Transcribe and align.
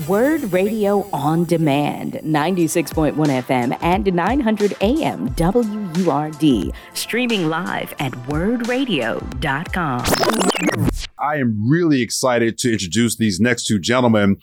WURD 0.00 0.52
Radio 0.52 1.08
on 1.12 1.44
Demand, 1.44 2.14
96.1 2.14 3.14
FM 3.14 3.78
and 3.80 4.12
900 4.12 4.74
AM 4.80 5.28
WURD. 5.36 6.72
Streaming 6.94 7.48
live 7.48 7.94
at 8.00 8.10
wurdradio.com. 8.28 10.04
I 11.16 11.36
am 11.36 11.70
really 11.70 12.02
excited 12.02 12.58
to 12.58 12.72
introduce 12.72 13.14
these 13.16 13.38
next 13.38 13.66
two 13.66 13.78
gentlemen 13.78 14.38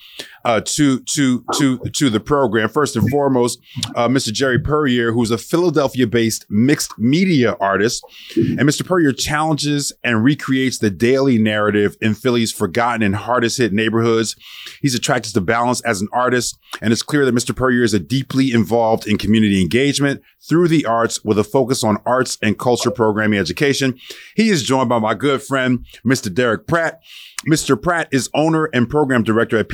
uh, 0.46 0.62
to 0.66 1.00
to 1.02 1.44
to 1.54 1.78
to 1.80 2.10
the 2.10 2.20
program. 2.20 2.70
First 2.70 2.96
and 2.96 3.10
foremost, 3.10 3.60
uh, 3.96 4.08
Mr. 4.08 4.32
Jerry 4.32 4.60
Puryear, 4.60 5.14
who's 5.14 5.32
a 5.32 5.38
Philadelphia-based 5.38 6.46
mixed 6.50 6.98
media 6.98 7.56
artist, 7.60 8.04
and 8.36 8.62
Mr. 8.62 8.86
Puryear 8.86 9.14
challenges 9.14 9.94
and 10.04 10.24
recreates 10.24 10.80
the 10.80 10.90
daily 10.90 11.38
narrative 11.38 11.98
in 12.02 12.14
Philly's 12.14 12.52
forgotten 12.52 13.04
and 13.04 13.16
hardest 13.16 13.58
hit 13.58 13.74
neighborhoods. 13.74 14.36
He's 14.82 14.96
attracted 14.96 15.34
to 15.34 15.42
balance 15.42 15.82
as 15.82 16.02
an 16.02 16.08
artist, 16.12 16.58
and 16.82 16.92
it's 16.92 17.04
clear 17.04 17.26
that 17.26 17.36
Mr. 17.36 17.56
Puryear 17.56 17.84
is 17.84 17.94
a 17.94 18.00
deeply 18.00 18.52
involved 18.52 19.08
in 19.08 19.18
community 19.18 19.62
engagement 19.62 20.22
through 20.48 20.68
the 20.68 20.86
arts 20.86 21.24
with 21.24 21.38
a 21.38 21.44
focus 21.44 21.84
on 21.84 21.98
arts 22.06 22.38
and 22.42 22.58
culture 22.58 22.92
programming 22.92 23.40
education. 23.40 24.00
He 24.36 24.50
is 24.50 24.64
joined 24.64 24.90
by 24.90 25.00
my 25.00 25.14
good 25.14 25.42
friend, 25.44 25.86
Mr. 26.06 26.34
Derrick 26.34 26.68
Pratt. 26.68 27.02
Mr. 27.48 27.82
Pratt 27.82 28.08
is 28.12 28.30
owner 28.34 28.66
and 28.66 28.90
program 28.90 29.24
director 29.24 29.58
at 29.58 29.68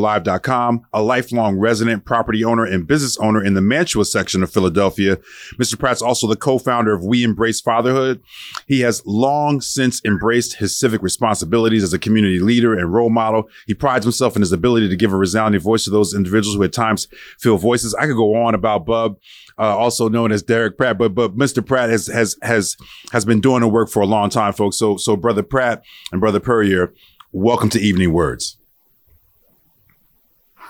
PCRadioLive.com, 0.00 0.86
a 0.92 1.02
lifelong 1.02 1.58
resident, 1.58 2.04
property 2.04 2.44
owner, 2.44 2.64
and 2.64 2.86
business 2.86 3.16
owner 3.18 3.44
in 3.44 3.54
the 3.54 3.60
Mantua 3.60 4.04
section 4.04 4.42
of 4.42 4.52
Philadelphia. 4.52 5.16
Mr. 5.58 5.78
Pratt's 5.78 6.02
also 6.02 6.26
the 6.26 6.36
co-founder 6.36 6.92
of 6.92 7.04
We 7.04 7.22
Embrace 7.22 7.60
Fatherhood. 7.60 8.22
He 8.66 8.80
has 8.80 9.02
long 9.06 9.60
since 9.60 10.02
embraced 10.04 10.56
his 10.56 10.78
civic 10.78 11.02
responsibilities 11.02 11.82
as 11.82 11.92
a 11.92 11.98
community 11.98 12.38
leader 12.38 12.76
and 12.76 12.92
role 12.92 13.10
model. 13.10 13.48
He 13.66 13.74
prides 13.74 14.04
himself 14.04 14.36
in 14.36 14.42
his 14.42 14.52
ability 14.52 14.88
to 14.88 14.96
give 14.96 15.12
a 15.12 15.16
resounding 15.16 15.60
voice 15.60 15.84
to 15.84 15.90
those 15.90 16.14
individuals 16.14 16.56
who 16.56 16.62
at 16.64 16.72
times 16.72 17.08
feel 17.38 17.58
voices. 17.58 17.94
I 17.94 18.06
could 18.06 18.16
go 18.16 18.34
on 18.34 18.54
about 18.54 18.86
Bub 18.86 19.16
uh, 19.58 19.76
also 19.76 20.08
known 20.08 20.32
as 20.32 20.42
Derrick 20.42 20.78
Pratt. 20.78 20.96
But 20.96 21.14
but 21.14 21.36
Mr. 21.36 21.64
Pratt 21.64 21.90
has 21.90 22.06
has 22.06 22.36
has 22.40 22.76
has 23.12 23.26
been 23.26 23.40
doing 23.40 23.60
the 23.60 23.68
work 23.68 23.90
for 23.90 24.00
a 24.00 24.06
long 24.06 24.30
time, 24.30 24.54
folks. 24.54 24.78
So 24.78 24.96
so 24.96 25.16
brother 25.16 25.42
Pratt 25.42 25.82
and 26.12 26.20
brother 26.20 26.40
Puryear, 26.40 26.94
welcome 27.32 27.68
to 27.70 27.78
Evening 27.78 28.10
WURDs. 28.10 28.56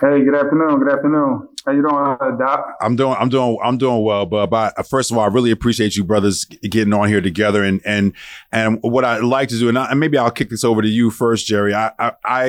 Hey, 0.01 0.25
good 0.25 0.35
afternoon. 0.35 0.79
Good 0.79 0.91
afternoon. 0.91 1.49
How 1.67 1.73
you 1.73 1.83
doing, 1.83 1.95
uh, 1.95 2.31
Doc? 2.39 2.75
I'm 2.81 2.97
doing, 2.97 3.15
I'm 3.19 3.29
doing, 3.29 3.59
I'm 3.63 3.77
doing 3.77 4.03
well. 4.03 4.25
But 4.25 4.87
first 4.89 5.11
of 5.11 5.19
all, 5.19 5.25
I 5.25 5.27
really 5.27 5.51
appreciate 5.51 5.95
you 5.95 6.05
brothers 6.05 6.47
getting 6.47 6.95
on 6.95 7.07
here 7.07 7.21
together. 7.21 7.63
And 7.63 7.83
and 7.85 8.15
and 8.51 8.79
what 8.81 9.05
I'd 9.05 9.23
like 9.23 9.51
to 9.51 9.59
do, 9.59 9.69
and, 9.69 9.79
I, 9.79 9.91
and 9.91 10.01
maybe 10.01 10.17
I'll 10.17 10.31
kick 10.31 10.49
this 10.49 10.65
over 10.65 10.81
to 10.81 10.89
you 10.89 11.11
first, 11.11 11.47
Jerry. 11.47 11.75
I, 11.75 11.93
I, 11.99 12.13
I 12.25 12.47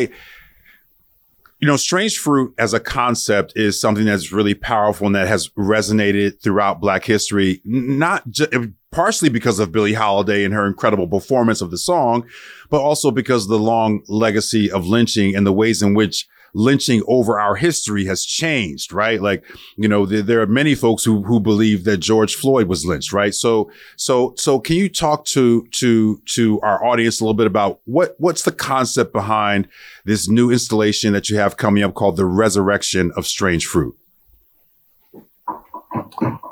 you 1.59 1.67
know, 1.67 1.75
strange 1.75 2.17
fruit 2.17 2.53
as 2.57 2.73
a 2.73 2.79
concept 2.79 3.51
is 3.57 3.79
something 3.79 4.05
that's 4.05 4.31
really 4.31 4.53
powerful 4.53 5.05
and 5.05 5.15
that 5.15 5.27
has 5.27 5.49
resonated 5.49 6.41
throughout 6.41 6.79
Black 6.79 7.03
history, 7.03 7.61
not 7.65 8.29
just 8.29 8.53
partially 8.91 9.29
because 9.29 9.59
of 9.59 9.73
Billie 9.73 9.93
Holiday 9.93 10.45
and 10.45 10.53
her 10.53 10.65
incredible 10.65 11.07
performance 11.07 11.59
of 11.59 11.69
the 11.69 11.77
song, 11.77 12.25
but 12.69 12.79
also 12.79 13.11
because 13.11 13.43
of 13.43 13.49
the 13.49 13.59
long 13.59 14.03
legacy 14.07 14.71
of 14.71 14.87
lynching 14.87 15.35
and 15.35 15.45
the 15.45 15.51
ways 15.51 15.81
in 15.81 15.93
which 15.93 16.27
lynching 16.53 17.03
over 17.07 17.39
our 17.39 17.55
history 17.55 18.05
has 18.05 18.25
changed, 18.25 18.91
right? 18.91 19.21
Like, 19.21 19.43
you 19.77 19.87
know, 19.87 20.05
there, 20.05 20.21
there, 20.21 20.41
are 20.41 20.47
many 20.47 20.75
folks 20.75 21.03
who, 21.03 21.23
who 21.23 21.39
believe 21.39 21.83
that 21.85 21.97
George 21.97 22.35
Floyd 22.35 22.67
was 22.67 22.85
lynched, 22.85 23.13
right? 23.13 23.33
So, 23.33 23.71
so, 23.95 24.33
so 24.37 24.59
can 24.59 24.75
you 24.75 24.89
talk 24.89 25.25
to, 25.25 25.65
to, 25.71 26.21
to 26.25 26.59
our 26.61 26.83
audience 26.83 27.19
a 27.19 27.23
little 27.23 27.35
bit 27.35 27.47
about 27.47 27.79
what, 27.85 28.15
what's 28.17 28.43
the 28.43 28.51
concept 28.51 29.13
behind 29.13 29.67
this 30.05 30.27
new 30.27 30.51
installation 30.51 31.13
that 31.13 31.29
you 31.29 31.37
have 31.37 31.57
coming 31.57 31.83
up 31.83 31.93
called 31.93 32.17
the 32.17 32.25
resurrection 32.25 33.11
of 33.15 33.25
strange 33.25 33.65
fruit? 33.65 33.95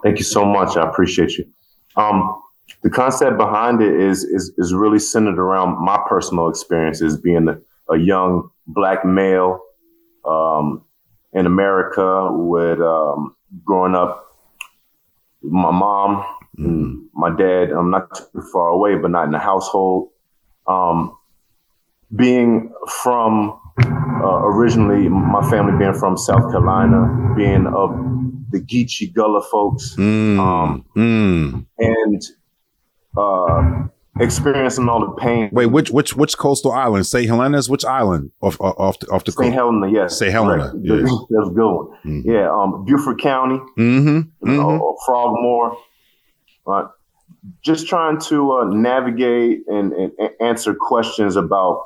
Thank 0.03 0.17
you 0.17 0.23
so 0.23 0.45
much. 0.45 0.77
I 0.77 0.87
appreciate 0.87 1.37
you. 1.37 1.45
Um, 1.95 2.41
the 2.83 2.89
concept 2.89 3.37
behind 3.37 3.81
it 3.81 3.99
is, 3.99 4.23
is, 4.23 4.53
is 4.57 4.73
really 4.73 4.99
centered 4.99 5.39
around 5.39 5.83
my 5.83 5.99
personal 6.07 6.47
experiences 6.47 7.19
being 7.19 7.47
a, 7.49 7.59
a 7.93 7.97
young 7.97 8.49
black 8.67 9.03
male 9.03 9.59
um, 10.29 10.83
in 11.33 11.45
America 11.45 12.29
with 12.31 12.79
um, 12.79 13.35
growing 13.65 13.95
up. 13.95 14.25
My 15.41 15.71
mom, 15.71 16.23
mm-hmm. 16.57 17.05
my 17.13 17.35
dad. 17.35 17.71
I'm 17.71 17.89
not 17.89 18.13
too 18.13 18.41
far 18.51 18.69
away, 18.69 18.95
but 18.95 19.11
not 19.11 19.25
in 19.25 19.31
the 19.31 19.39
household. 19.39 20.09
Um, 20.67 21.17
being 22.15 22.73
from 23.01 23.59
uh, 23.85 24.41
originally, 24.43 25.07
my 25.07 25.47
family 25.49 25.77
being 25.77 25.93
from 25.93 26.17
South 26.17 26.51
Carolina, 26.51 27.33
being 27.35 27.67
of 27.67 27.91
the 28.51 28.59
Geechee 28.59 29.13
Gullah 29.13 29.45
folks, 29.49 29.95
mm. 29.95 30.39
Um, 30.39 30.85
mm. 30.95 31.65
and 31.77 32.21
uh, 33.15 33.87
experiencing 34.19 34.89
all 34.89 34.99
the 34.99 35.11
pain. 35.13 35.49
Wait, 35.51 35.67
which 35.67 35.91
which 35.91 36.15
which 36.15 36.37
coastal 36.37 36.71
island? 36.71 37.05
St. 37.05 37.27
Helena's? 37.27 37.69
Which 37.69 37.85
island 37.85 38.31
off 38.41 38.59
off 38.59 38.99
the, 38.99 39.07
off 39.07 39.23
the 39.23 39.31
coast. 39.31 39.45
St. 39.45 39.53
Helena? 39.53 39.91
Yes, 39.91 40.19
St. 40.19 40.31
Helena. 40.31 40.71
Right. 40.73 40.83
Yes. 40.83 41.11
That's 41.29 41.49
good 41.49 41.71
one. 41.71 41.87
Mm-hmm. 42.05 42.29
Yeah, 42.29 42.51
um, 42.51 42.85
Beaufort 42.85 43.19
County, 43.19 43.57
mm-hmm. 43.77 44.47
Mm-hmm. 44.47 44.59
Uh, 44.59 44.93
Frogmore. 45.05 45.77
Uh, 46.67 46.87
just 47.63 47.87
trying 47.87 48.19
to 48.19 48.51
uh, 48.51 48.65
navigate 48.65 49.61
and, 49.67 49.93
and, 49.93 50.11
answer 50.41 50.75
questions 50.75 51.35
about 51.35 51.85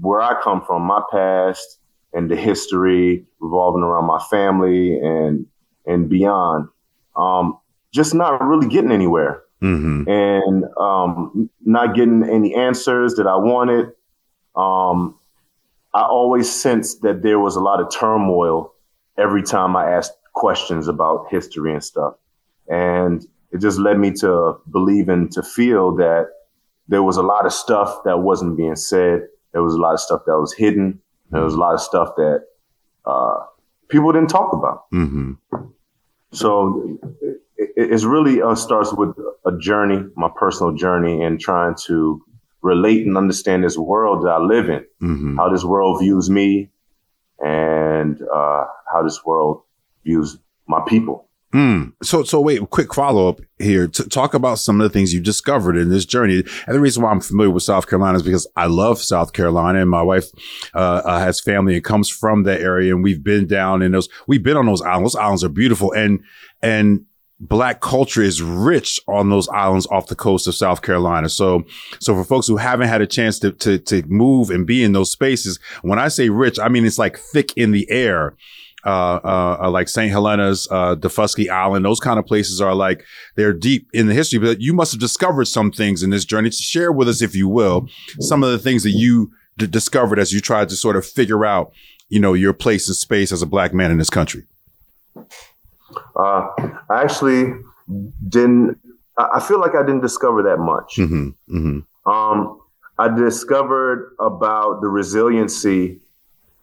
where 0.00 0.20
I 0.20 0.40
come 0.42 0.62
from, 0.64 0.82
my 0.82 1.00
past, 1.10 1.80
and 2.12 2.30
the 2.30 2.36
history 2.36 3.24
revolving 3.40 3.82
around 3.82 4.06
my 4.06 4.22
family 4.30 4.98
and 4.98 5.46
and 5.86 6.08
beyond. 6.08 6.68
Um, 7.16 7.58
just 7.92 8.14
not 8.14 8.42
really 8.42 8.68
getting 8.68 8.90
anywhere 8.90 9.43
mm-hmm. 9.64 10.08
and 10.08 10.64
um, 10.78 11.50
not 11.64 11.94
getting 11.94 12.22
any 12.22 12.54
answers 12.54 13.14
that 13.14 13.26
I 13.26 13.36
wanted. 13.36 13.86
Um, 14.54 15.18
I 15.94 16.02
always 16.02 16.50
sensed 16.52 17.02
that 17.02 17.22
there 17.22 17.38
was 17.38 17.56
a 17.56 17.60
lot 17.60 17.80
of 17.80 17.90
turmoil 17.90 18.74
every 19.16 19.42
time 19.42 19.76
I 19.76 19.90
asked 19.92 20.12
questions 20.34 20.88
about 20.88 21.26
history 21.30 21.72
and 21.72 21.82
stuff. 21.82 22.14
And 22.68 23.24
it 23.52 23.60
just 23.60 23.78
led 23.78 23.98
me 23.98 24.10
to 24.20 24.56
believe 24.70 25.08
and 25.08 25.30
to 25.32 25.42
feel 25.42 25.94
that 25.96 26.28
there 26.88 27.02
was 27.02 27.16
a 27.16 27.22
lot 27.22 27.46
of 27.46 27.52
stuff 27.52 28.02
that 28.04 28.18
wasn't 28.18 28.56
being 28.56 28.76
said. 28.76 29.28
There 29.52 29.62
was 29.62 29.74
a 29.74 29.78
lot 29.78 29.94
of 29.94 30.00
stuff 30.00 30.22
that 30.26 30.38
was 30.38 30.52
hidden. 30.52 31.00
There 31.30 31.42
was 31.42 31.54
a 31.54 31.58
lot 31.58 31.74
of 31.74 31.80
stuff 31.80 32.10
that 32.16 32.44
uh, 33.06 33.40
people 33.88 34.12
didn't 34.12 34.28
talk 34.28 34.52
about. 34.52 34.90
Mm-hmm. 34.92 35.32
So 36.32 36.98
it, 37.56 38.04
really 38.04 38.42
uh, 38.42 38.54
starts 38.54 38.92
with 38.92 39.16
a 39.46 39.56
journey, 39.58 40.04
my 40.16 40.28
personal 40.36 40.74
journey, 40.74 41.22
and 41.22 41.40
trying 41.40 41.74
to 41.86 42.22
relate 42.62 43.06
and 43.06 43.16
understand 43.16 43.64
this 43.64 43.76
world 43.76 44.24
that 44.24 44.30
I 44.30 44.38
live 44.38 44.68
in, 44.68 44.84
mm-hmm. 45.02 45.36
how 45.36 45.48
this 45.48 45.64
world 45.64 46.00
views 46.00 46.30
me, 46.30 46.70
and 47.40 48.20
uh, 48.22 48.64
how 48.92 49.02
this 49.02 49.24
world 49.24 49.62
views 50.04 50.38
my 50.66 50.80
people. 50.86 51.28
Mm. 51.54 51.92
So, 52.02 52.24
so 52.24 52.40
wait, 52.40 52.68
quick 52.70 52.92
follow 52.92 53.28
up 53.28 53.40
here 53.60 53.86
to 53.86 54.08
talk 54.08 54.34
about 54.34 54.58
some 54.58 54.80
of 54.80 54.90
the 54.90 54.92
things 54.92 55.14
you 55.14 55.20
discovered 55.20 55.76
in 55.76 55.88
this 55.88 56.04
journey. 56.04 56.42
And 56.66 56.74
the 56.74 56.80
reason 56.80 57.04
why 57.04 57.12
I'm 57.12 57.20
familiar 57.20 57.52
with 57.52 57.62
South 57.62 57.86
Carolina 57.88 58.16
is 58.16 58.24
because 58.24 58.48
I 58.56 58.66
love 58.66 59.00
South 59.00 59.32
Carolina 59.32 59.80
and 59.80 59.88
my 59.88 60.02
wife, 60.02 60.24
uh, 60.74 61.02
uh, 61.04 61.20
has 61.20 61.40
family 61.40 61.76
and 61.76 61.84
comes 61.84 62.10
from 62.10 62.42
that 62.42 62.60
area. 62.60 62.92
And 62.92 63.04
we've 63.04 63.22
been 63.22 63.46
down 63.46 63.82
in 63.82 63.92
those, 63.92 64.08
we've 64.26 64.42
been 64.42 64.56
on 64.56 64.66
those 64.66 64.82
islands. 64.82 65.12
Those 65.12 65.20
islands 65.20 65.44
are 65.44 65.48
beautiful. 65.48 65.92
And, 65.92 66.24
and 66.60 67.06
black 67.48 67.80
culture 67.80 68.22
is 68.22 68.42
rich 68.42 68.98
on 69.06 69.30
those 69.30 69.48
islands 69.48 69.86
off 69.88 70.06
the 70.06 70.14
coast 70.14 70.46
of 70.46 70.54
South 70.54 70.82
Carolina. 70.82 71.28
So, 71.28 71.64
so 72.00 72.14
for 72.14 72.24
folks 72.24 72.46
who 72.46 72.56
haven't 72.56 72.88
had 72.88 73.02
a 73.02 73.06
chance 73.06 73.38
to, 73.40 73.52
to, 73.52 73.78
to 73.78 74.02
move 74.06 74.50
and 74.50 74.66
be 74.66 74.82
in 74.82 74.92
those 74.92 75.10
spaces, 75.10 75.58
when 75.82 75.98
I 75.98 76.08
say 76.08 76.30
rich, 76.30 76.58
I 76.58 76.68
mean, 76.68 76.86
it's 76.86 76.98
like 76.98 77.18
thick 77.18 77.52
in 77.56 77.70
the 77.70 77.90
air. 77.90 78.36
Uh, 78.86 79.18
uh, 79.24 79.58
uh 79.62 79.70
like 79.70 79.88
St. 79.88 80.12
Helena's, 80.12 80.68
uh, 80.70 80.94
Daufuskie 80.94 81.48
Island, 81.48 81.86
those 81.86 82.00
kind 82.00 82.18
of 82.18 82.26
places 82.26 82.60
are 82.60 82.74
like, 82.74 83.02
they're 83.34 83.54
deep 83.54 83.88
in 83.94 84.08
the 84.08 84.14
history, 84.14 84.38
but 84.38 84.60
you 84.60 84.74
must 84.74 84.92
have 84.92 85.00
discovered 85.00 85.46
some 85.46 85.70
things 85.70 86.02
in 86.02 86.10
this 86.10 86.26
journey 86.26 86.50
to 86.50 86.56
share 86.56 86.92
with 86.92 87.08
us, 87.08 87.22
if 87.22 87.34
you 87.34 87.48
will, 87.48 87.88
some 88.20 88.42
of 88.42 88.50
the 88.50 88.58
things 88.58 88.82
that 88.82 88.90
you 88.90 89.32
d- 89.56 89.66
discovered 89.66 90.18
as 90.18 90.34
you 90.34 90.40
tried 90.40 90.68
to 90.68 90.76
sort 90.76 90.96
of 90.96 91.06
figure 91.06 91.46
out, 91.46 91.72
you 92.10 92.20
know, 92.20 92.34
your 92.34 92.52
place 92.52 92.86
and 92.86 92.96
space 92.96 93.32
as 93.32 93.40
a 93.40 93.46
black 93.46 93.72
man 93.72 93.90
in 93.90 93.96
this 93.96 94.10
country. 94.10 94.44
Uh, 96.16 96.48
I 96.90 97.02
actually 97.02 97.52
didn't. 98.28 98.78
I 99.16 99.40
feel 99.40 99.60
like 99.60 99.74
I 99.76 99.82
didn't 99.82 100.00
discover 100.00 100.42
that 100.42 100.58
much. 100.58 100.96
Mm-hmm, 100.96 101.56
mm-hmm. 101.56 102.10
Um, 102.10 102.60
I 102.98 103.08
discovered 103.08 104.14
about 104.18 104.80
the 104.80 104.88
resiliency 104.88 106.00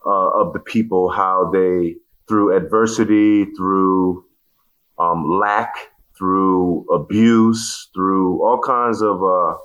uh, 0.06 0.30
of 0.32 0.54
the 0.54 0.60
people, 0.60 1.10
how 1.10 1.50
they, 1.52 1.96
through 2.28 2.56
adversity, 2.56 3.46
through 3.56 4.26
um, 5.00 5.40
lack, 5.40 5.74
through 6.18 6.86
abuse, 6.92 7.90
through 7.94 8.44
all 8.44 8.60
kinds 8.60 9.02
of 9.02 9.24
uh, 9.24 9.56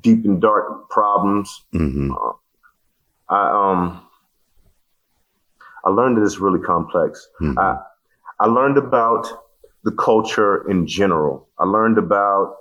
deep 0.00 0.24
and 0.24 0.40
dark 0.40 0.88
problems. 0.90 1.64
Mm-hmm. 1.72 2.12
Uh, 2.12 2.32
I 3.28 3.72
um, 3.72 4.06
I 5.84 5.90
learned 5.90 6.16
that 6.16 6.24
it's 6.24 6.38
really 6.38 6.60
complex. 6.60 7.28
Mm-hmm. 7.40 7.58
I, 7.58 7.76
I 8.40 8.46
learned 8.46 8.78
about 8.78 9.26
the 9.84 9.92
culture 9.92 10.68
in 10.68 10.86
general. 10.86 11.48
I 11.58 11.64
learned 11.64 11.98
about 11.98 12.56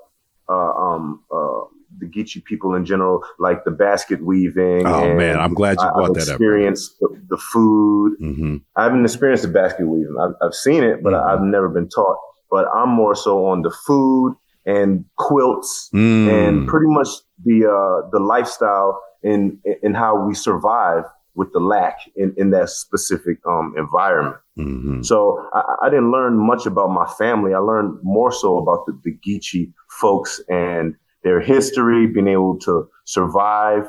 uh, 0.50 0.54
um, 0.54 1.24
uh, 1.32 1.62
the 2.00 2.08
Geechee 2.08 2.44
people 2.44 2.74
in 2.76 2.86
general, 2.86 3.24
like 3.40 3.64
the 3.64 3.72
basket 3.72 4.24
weaving. 4.24 4.86
Oh 4.86 5.14
man, 5.16 5.40
I'm 5.40 5.54
glad 5.54 5.78
you 5.80 5.90
brought 5.94 6.10
I've 6.10 6.14
that 6.16 6.30
experienced 6.30 6.96
up. 7.04 7.12
The, 7.12 7.36
the 7.36 7.38
food. 7.38 8.18
Mm-hmm. 8.22 8.58
I 8.76 8.84
haven't 8.84 9.06
experienced 9.06 9.44
the 9.44 9.50
basket 9.50 9.88
weaving. 9.88 10.16
I've, 10.20 10.34
I've 10.42 10.56
seen 10.56 10.84
it, 10.84 11.04
but 11.04 11.14
mm-hmm. 11.14 11.30
I've 11.30 11.42
never 11.42 11.70
been 11.70 11.90
taught. 11.90 12.18
But 12.50 12.68
I'm 12.74 12.90
more 12.90 13.16
so 13.16 13.46
on 13.46 13.62
the 13.62 13.72
food 13.86 14.36
and 14.66 15.06
quilts 15.18 15.90
mm. 15.94 16.30
and 16.30 16.68
pretty 16.68 16.88
much 16.88 17.08
the 17.46 17.66
uh, 17.66 18.10
the 18.12 18.20
lifestyle 18.20 19.02
in 19.24 19.60
in 19.82 19.94
how 19.94 20.26
we 20.28 20.34
survive 20.34 21.04
with 21.36 21.52
the 21.54 21.60
lack 21.60 21.98
in, 22.16 22.34
in 22.38 22.52
that 22.52 22.70
specific 22.70 23.38
um, 23.48 23.74
environment. 23.78 24.38
Mm-hmm. 24.58 25.02
So 25.04 25.46
I, 25.54 25.62
I, 25.84 25.90
didn't 25.90 26.12
learn 26.12 26.38
much 26.38 26.66
about 26.66 26.90
my 26.90 27.06
family. 27.18 27.54
I 27.54 27.60
learned 27.60 28.00
more 28.04 28.32
so 28.32 28.58
about 28.58 28.86
the, 28.86 29.00
the 29.04 29.18
Geechee 29.26 29.72
folks 29.90 30.42
and 30.50 30.96
their 31.24 31.40
history, 31.40 32.08
being 32.08 32.28
able 32.28 32.58
to 32.60 32.90
survive 33.06 33.84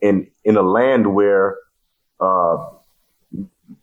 in 0.00 0.26
in 0.44 0.56
a 0.56 0.62
land 0.62 1.14
where, 1.14 1.56
uh, 2.20 2.56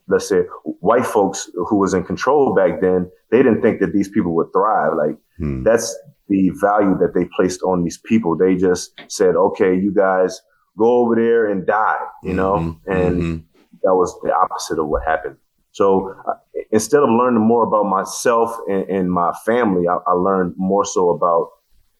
let's 0.07 0.29
say, 0.29 0.41
white 0.63 1.05
folks 1.05 1.49
who 1.55 1.77
was 1.77 1.93
in 1.93 2.03
control 2.03 2.53
back 2.53 2.81
then, 2.81 3.09
they 3.31 3.37
didn't 3.37 3.61
think 3.61 3.79
that 3.79 3.93
these 3.93 4.09
people 4.09 4.35
would 4.35 4.51
thrive. 4.53 4.91
Like 4.95 5.17
mm. 5.41 5.63
that's 5.63 5.97
the 6.29 6.51
value 6.61 6.97
that 6.99 7.13
they 7.15 7.27
placed 7.35 7.61
on 7.63 7.83
these 7.83 7.97
people. 7.97 8.37
They 8.37 8.55
just 8.55 8.93
said, 9.07 9.35
"Okay, 9.35 9.75
you 9.75 9.91
guys." 9.93 10.39
Go 10.77 10.99
over 10.99 11.15
there 11.15 11.49
and 11.49 11.65
die, 11.65 11.99
you 12.23 12.33
know? 12.33 12.55
Mm-hmm. 12.55 12.91
And 12.91 13.21
mm-hmm. 13.21 13.59
that 13.83 13.93
was 13.93 14.17
the 14.23 14.33
opposite 14.33 14.79
of 14.79 14.87
what 14.87 15.03
happened. 15.03 15.37
So 15.71 16.15
uh, 16.27 16.33
instead 16.71 17.01
of 17.01 17.09
learning 17.09 17.41
more 17.41 17.63
about 17.63 17.85
myself 17.85 18.55
and, 18.67 18.87
and 18.89 19.11
my 19.11 19.33
family, 19.45 19.87
I, 19.87 19.97
I, 20.07 20.13
learned 20.13 20.53
more 20.55 20.85
so 20.85 21.09
about 21.09 21.49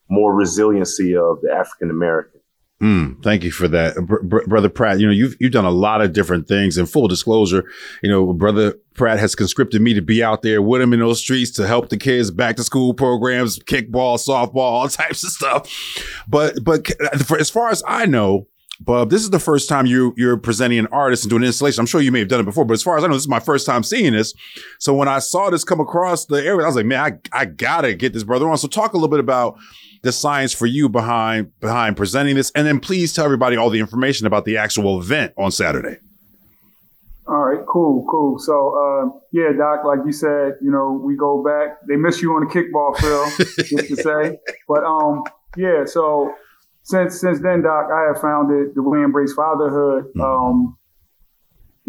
more 0.09 0.33
resiliency 0.33 1.15
of 1.15 1.41
the 1.41 1.51
African 1.51 1.89
American. 1.89 2.39
Mm, 2.81 3.23
thank 3.23 3.43
you 3.43 3.51
for 3.51 3.67
that, 3.69 3.95
Br- 3.95 4.45
brother 4.45 4.67
Pratt. 4.67 4.99
You 4.99 5.07
know, 5.07 5.13
you've 5.13 5.37
you've 5.39 5.53
done 5.53 5.65
a 5.65 5.71
lot 5.71 6.01
of 6.01 6.11
different 6.11 6.47
things. 6.47 6.77
In 6.77 6.85
full 6.85 7.07
disclosure, 7.07 7.63
you 8.01 8.09
know, 8.09 8.33
brother 8.33 8.75
Pratt 8.93 9.19
has 9.19 9.35
conscripted 9.35 9.81
me 9.81 9.93
to 9.93 10.01
be 10.01 10.21
out 10.21 10.41
there 10.41 10.61
with 10.61 10.81
him 10.81 10.91
in 10.91 10.99
those 10.99 11.19
streets 11.19 11.49
to 11.51 11.65
help 11.65 11.89
the 11.89 11.97
kids 11.97 12.29
back 12.29 12.57
to 12.57 12.63
school 12.63 12.93
programs, 12.93 13.57
kickball, 13.57 14.17
softball, 14.17 14.57
all 14.57 14.87
types 14.89 15.23
of 15.23 15.29
stuff. 15.29 15.71
But 16.27 16.63
but 16.63 16.87
for, 17.25 17.39
as 17.39 17.49
far 17.49 17.69
as 17.69 17.81
I 17.87 18.05
know, 18.05 18.47
Bub, 18.83 19.09
this 19.09 19.21
is 19.21 19.29
the 19.29 19.39
first 19.39 19.69
time 19.69 19.85
you 19.85 20.13
you're 20.17 20.37
presenting 20.37 20.79
an 20.79 20.87
artist 20.87 21.23
and 21.23 21.29
doing 21.29 21.43
an 21.43 21.47
installation. 21.47 21.79
I'm 21.79 21.85
sure 21.85 22.01
you 22.01 22.11
may 22.11 22.19
have 22.19 22.27
done 22.27 22.41
it 22.41 22.45
before, 22.45 22.65
but 22.65 22.73
as 22.73 22.83
far 22.83 22.97
as 22.97 23.03
I 23.03 23.07
know, 23.07 23.13
this 23.13 23.23
is 23.23 23.29
my 23.29 23.39
first 23.39 23.65
time 23.65 23.83
seeing 23.83 24.13
this. 24.13 24.33
So 24.79 24.93
when 24.93 25.07
I 25.07 25.19
saw 25.19 25.49
this 25.49 25.63
come 25.63 25.79
across 25.79 26.25
the 26.25 26.43
area, 26.43 26.63
I 26.63 26.67
was 26.67 26.75
like, 26.75 26.85
man, 26.85 26.99
I, 27.33 27.39
I 27.41 27.45
gotta 27.45 27.93
get 27.93 28.13
this 28.13 28.23
brother 28.23 28.49
on. 28.49 28.57
So 28.57 28.67
talk 28.67 28.93
a 28.93 28.97
little 28.97 29.09
bit 29.09 29.19
about 29.19 29.57
the 30.01 30.11
science 30.11 30.51
for 30.51 30.65
you 30.65 30.89
behind 30.89 31.57
behind 31.61 31.95
presenting 31.95 32.35
this, 32.35 32.51
and 32.51 32.67
then 32.67 32.79
please 32.79 33.13
tell 33.13 33.25
everybody 33.25 33.55
all 33.55 33.69
the 33.69 33.79
information 33.79 34.27
about 34.27 34.43
the 34.45 34.57
actual 34.57 34.99
event 34.99 35.33
on 35.37 35.51
Saturday. 35.51 35.97
All 37.25 37.39
right, 37.39 37.65
cool, 37.65 38.05
cool. 38.11 38.37
So, 38.37 38.75
uh, 38.75 39.17
yeah, 39.31 39.53
Doc, 39.57 39.85
like 39.85 39.99
you 40.05 40.11
said, 40.11 40.55
you 40.61 40.69
know, 40.69 40.99
we 41.01 41.15
go 41.15 41.41
back. 41.41 41.77
They 41.87 41.95
miss 41.95 42.21
you 42.21 42.33
on 42.33 42.45
the 42.45 42.53
kickball 42.53 42.97
field, 42.97 43.47
just 43.65 43.87
to 43.87 43.95
say. 43.95 44.39
But 44.67 44.83
um, 44.83 45.23
yeah, 45.55 45.85
so 45.85 46.35
since 46.83 47.19
since 47.19 47.41
then, 47.41 47.63
Doc, 47.63 47.87
I 47.91 48.07
have 48.07 48.21
founded 48.21 48.75
the 48.75 48.83
We 48.83 49.03
Embrace 49.03 49.33
Fatherhood 49.33 50.11
mm-hmm. 50.15 50.21
um, 50.21 50.77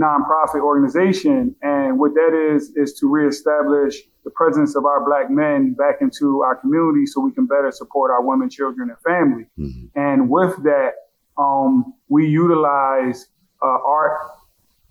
nonprofit 0.00 0.60
organization, 0.60 1.54
and 1.62 1.98
what 1.98 2.14
that 2.14 2.54
is 2.54 2.72
is 2.76 2.94
to 3.00 3.08
reestablish 3.08 3.96
the 4.24 4.30
presence 4.30 4.74
of 4.74 4.84
our 4.84 5.04
Black 5.04 5.30
men 5.30 5.74
back 5.74 5.96
into 6.00 6.42
our 6.42 6.56
community, 6.56 7.06
so 7.06 7.20
we 7.20 7.32
can 7.32 7.46
better 7.46 7.70
support 7.70 8.10
our 8.10 8.24
women, 8.24 8.48
children, 8.48 8.88
and 8.88 8.98
family. 9.00 9.44
Mm-hmm. 9.58 9.98
And 10.00 10.30
with 10.30 10.56
that, 10.62 10.92
um, 11.36 11.94
we 12.08 12.26
utilize 12.26 13.28
uh, 13.62 13.78
art, 13.86 14.18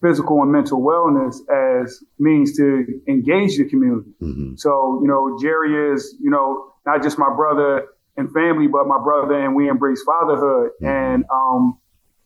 physical 0.01 0.41
and 0.41 0.51
mental 0.51 0.81
wellness 0.81 1.38
as 1.50 2.03
means 2.19 2.55
to 2.57 2.85
engage 3.07 3.57
the 3.57 3.65
community. 3.65 4.11
Mm-hmm. 4.21 4.55
So, 4.57 5.00
you 5.01 5.07
know, 5.07 5.38
Jerry 5.41 5.94
is, 5.94 6.15
you 6.19 6.29
know, 6.29 6.73
not 6.85 7.01
just 7.01 7.17
my 7.17 7.33
brother 7.35 7.88
and 8.18 8.31
family, 8.31 8.68
but 8.68 8.86
my 8.88 9.00
brother 9.04 9.33
and 9.33 9.56
we 9.56 9.69
embrace 9.69 10.01
fatherhood. 10.04 10.71
And, 10.81 11.25
um, 11.31 11.77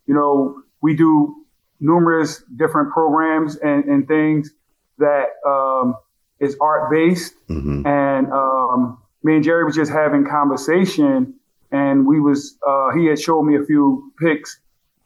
you 0.05 0.13
know, 0.13 0.61
we 0.81 0.95
do 0.95 1.45
numerous 1.79 2.43
different 2.55 2.91
programs 2.91 3.57
and, 3.57 3.85
and 3.85 4.07
things 4.07 4.51
that 4.97 5.27
um, 5.45 5.95
is 6.39 6.57
art 6.59 6.91
based. 6.91 7.35
Mm-hmm. 7.49 7.85
And 7.85 8.31
um, 8.31 8.97
me 9.23 9.35
and 9.35 9.43
Jerry 9.43 9.63
was 9.63 9.75
just 9.75 9.91
having 9.91 10.25
conversation, 10.25 11.35
and 11.71 12.05
we 12.05 12.19
was 12.19 12.57
uh, 12.67 12.91
he 12.91 13.05
had 13.05 13.19
showed 13.19 13.43
me 13.43 13.55
a 13.57 13.63
few 13.63 14.11
pics 14.19 14.59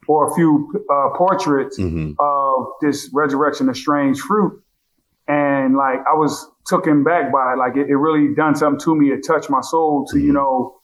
or 0.08 0.30
a 0.30 0.34
few 0.34 0.84
uh, 0.90 1.10
portraits 1.16 1.78
mm-hmm. 1.78 2.12
of 2.18 2.66
this 2.80 3.10
resurrection 3.12 3.68
of 3.68 3.76
strange 3.76 4.20
fruit, 4.20 4.62
and 5.62 5.76
like 5.76 5.98
I 6.00 6.14
was 6.14 6.50
taken 6.68 7.04
back 7.04 7.32
by 7.32 7.54
it. 7.54 7.58
Like 7.58 7.76
it, 7.76 7.88
it, 7.88 7.96
really 7.96 8.34
done 8.34 8.54
something 8.54 8.80
to 8.80 8.96
me. 8.96 9.10
It 9.10 9.24
touched 9.26 9.50
my 9.50 9.60
soul 9.60 10.06
to, 10.06 10.16
mm-hmm. 10.16 10.26
you 10.26 10.32
know, 10.32 10.80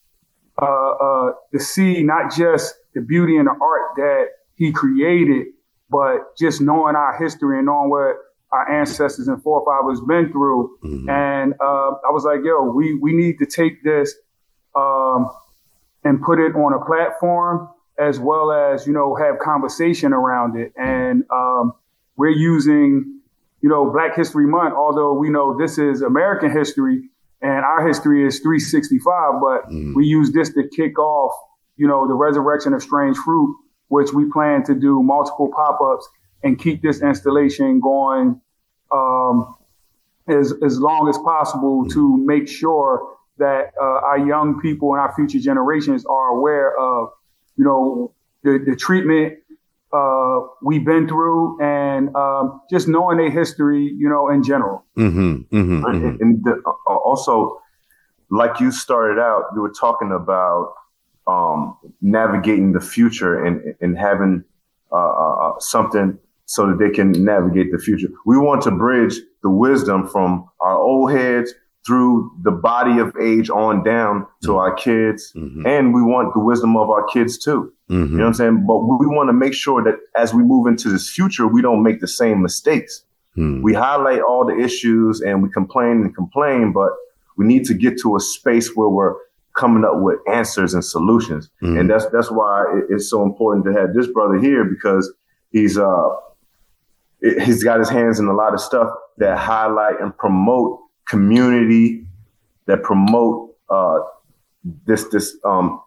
uh, 0.61 0.91
uh, 0.91 1.33
to 1.53 1.61
see 1.61 2.03
not 2.03 2.35
just 2.35 2.75
the 2.95 3.01
beauty 3.01 3.37
and 3.37 3.47
the 3.47 3.55
art 3.61 3.97
that 3.97 4.27
he 4.57 4.73
created, 4.73 5.47
but 5.91 6.37
just 6.37 6.61
knowing 6.61 6.97
our 6.97 7.17
history 7.19 7.59
and 7.59 7.67
knowing 7.67 7.91
what 7.91 8.17
our 8.51 8.71
ancestors 8.71 9.29
and 9.29 9.43
forefathers 9.43 10.01
been 10.01 10.33
through. 10.33 10.77
Mm-hmm. 10.85 11.11
And 11.11 11.55
uh, 11.61 11.91
I 12.07 12.11
was 12.11 12.25
like, 12.25 12.41
yo, 12.45 12.63
we, 12.63 12.95
we 12.95 13.13
need 13.15 13.39
to 13.39 13.47
take 13.47 13.85
this 13.85 14.15
um, 14.75 15.31
and 16.05 16.21
put 16.23 16.39
it 16.39 16.55
on 16.55 16.73
a 16.73 16.85
platform 16.85 17.69
as 17.99 18.19
well 18.19 18.53
as, 18.53 18.87
you 18.87 18.93
know, 18.93 19.15
have 19.17 19.39
conversation 19.39 20.13
around 20.13 20.57
it. 20.57 20.73
And 20.77 21.25
um, 21.33 21.73
we're 22.17 22.31
using 22.31 23.18
you 23.61 23.69
know, 23.69 23.91
Black 23.91 24.15
History 24.15 24.47
Month, 24.47 24.75
although 24.75 25.13
we 25.13 25.31
know 25.31 25.57
this 25.57 25.79
is 25.79 26.03
American 26.03 26.51
history 26.51 27.03
and 27.41 27.65
our 27.65 27.87
history 27.87 28.27
is 28.27 28.41
365, 28.41 29.41
but 29.41 29.71
mm. 29.71 29.95
we 29.95 30.07
use 30.07 30.33
this 30.33 30.53
to 30.55 30.69
kick 30.69 30.99
off, 30.99 31.33
you 31.77 31.87
know, 31.87 32.07
the 32.07 32.15
resurrection 32.15 32.73
of 32.73 32.83
strange 32.83 33.17
fruit, 33.17 33.57
which 33.89 34.13
we 34.13 34.31
plan 34.31 34.65
to 34.65 34.75
do 34.75 35.03
multiple 35.03 35.51
pop-ups 35.55 36.09
and 36.43 36.59
keep 36.59 36.83
this 36.83 37.03
installation 37.03 37.81
going 37.81 38.41
um, 38.93 39.55
as, 40.29 40.53
as 40.65 40.81
long 40.81 41.09
as 41.09 41.19
possible 41.19 41.85
mm. 41.85 41.93
to 41.93 42.17
make 42.19 42.49
sure 42.49 43.15
that 43.39 43.73
uh, 43.81 43.85
our 43.85 44.19
young 44.19 44.61
people 44.61 44.93
and 44.93 45.01
our 45.01 45.15
future 45.15 45.39
generations 45.39 46.05
are 46.07 46.29
aware 46.37 46.77
of, 46.77 47.11
you 47.57 47.65
know, 47.65 48.13
the, 48.43 48.59
the 48.65 48.75
treatment 48.77 49.39
uh, 49.93 50.41
we've 50.63 50.85
been 50.85 51.09
through 51.09 51.61
and 51.63 52.15
um, 52.15 52.61
just 52.71 52.89
knowing 52.89 53.19
their 53.19 53.31
history, 53.31 53.95
you 53.97 54.09
know, 54.09 54.29
in 54.29 54.43
general. 54.43 54.85
Mm-hmm, 54.97 55.57
mm-hmm, 55.57 55.85
mm-hmm. 55.85 56.23
And 56.23 56.45
the, 56.45 56.63
uh, 56.67 56.95
also, 56.97 57.61
like 58.31 58.61
you 58.61 58.71
started 58.71 59.21
out, 59.21 59.45
you 59.55 59.63
were 59.63 59.73
talking 59.73 60.13
about 60.13 60.75
um, 61.27 61.77
navigating 62.01 62.73
the 62.73 62.81
future 62.81 63.45
and, 63.45 63.75
and 63.81 63.97
having 63.99 64.45
uh, 64.93 64.97
uh, 64.97 65.35
uh, 65.49 65.53
something 65.59 66.19
so 66.45 66.67
that 66.67 66.79
they 66.79 66.91
can 66.91 67.13
navigate 67.13 67.71
the 67.73 67.79
future. 67.79 68.09
We 68.25 68.39
want 68.39 68.63
to 68.63 68.71
bridge 68.71 69.17
the 69.43 69.51
wisdom 69.51 70.09
from 70.09 70.49
our 70.61 70.77
old 70.79 71.13
heads 71.13 71.53
through 71.87 72.31
the 72.43 72.51
body 72.51 72.99
of 72.99 73.15
age 73.21 73.49
on 73.51 73.83
down 73.83 74.27
to 74.43 74.49
mm-hmm. 74.49 74.57
our 74.57 74.75
kids. 74.75 75.33
Mm-hmm. 75.35 75.67
And 75.67 75.95
we 75.95 76.03
want 76.03 76.35
the 76.35 76.41
wisdom 76.41 76.77
of 76.77 76.91
our 76.91 77.07
kids 77.07 77.39
too. 77.39 77.73
Mm-hmm. 77.89 78.13
You 78.13 78.19
know 78.19 78.25
what 78.25 78.29
I'm 78.29 78.35
saying? 78.35 78.67
But 78.67 78.79
we 78.81 79.07
want 79.07 79.29
to 79.29 79.33
make 79.33 79.55
sure 79.55 79.83
that 79.83 79.95
as 80.17 80.35
we 80.35 80.43
move 80.43 80.67
into 80.67 80.91
this 80.91 81.09
future, 81.09 81.47
we 81.47 81.63
don't 81.63 81.83
make 81.83 82.01
the 82.01 82.09
same 82.09 82.43
mistakes. 82.43 83.05
Mm. 83.37 83.63
We 83.63 83.73
highlight 83.73 84.21
all 84.21 84.45
the 84.45 84.59
issues 84.59 85.21
and 85.21 85.43
we 85.43 85.49
complain 85.51 86.03
and 86.03 86.15
complain, 86.15 86.73
but 86.73 86.91
we 87.37 87.47
need 87.47 87.65
to 87.67 87.75
get 87.75 87.99
to 88.01 88.17
a 88.17 88.21
space 88.21 88.75
where 88.75 88.89
we're 88.89 89.15
coming 89.57 89.85
up 89.85 89.95
with 89.97 90.19
answers 90.31 90.75
and 90.75 90.85
solutions. 90.85 91.51
Mm. 91.63 91.81
And 91.81 91.91
that's 91.91 92.07
that's 92.07 92.31
why 92.31 92.65
it's 92.91 93.09
so 93.09 93.23
important 93.23 93.65
to 93.67 93.73
have 93.73 93.95
this 93.95 94.07
brother 94.09 94.39
here 94.39 94.65
because 94.65 95.13
he's 95.51 95.79
uh 95.79 96.09
he's 97.21 97.63
got 97.65 97.79
his 97.79 97.89
hands 97.89 98.19
in 98.21 98.27
a 98.27 98.35
lot 98.35 98.55
of 98.55 98.61
stuff 98.61 98.89
that 99.19 99.39
highlight 99.39 100.01
and 100.01 100.17
promote 100.17 100.81
community, 101.09 102.05
that 102.67 102.83
promote 102.83 103.57
uh 103.71 103.99
this 104.87 105.05
this 105.09 105.37
um 105.45 105.81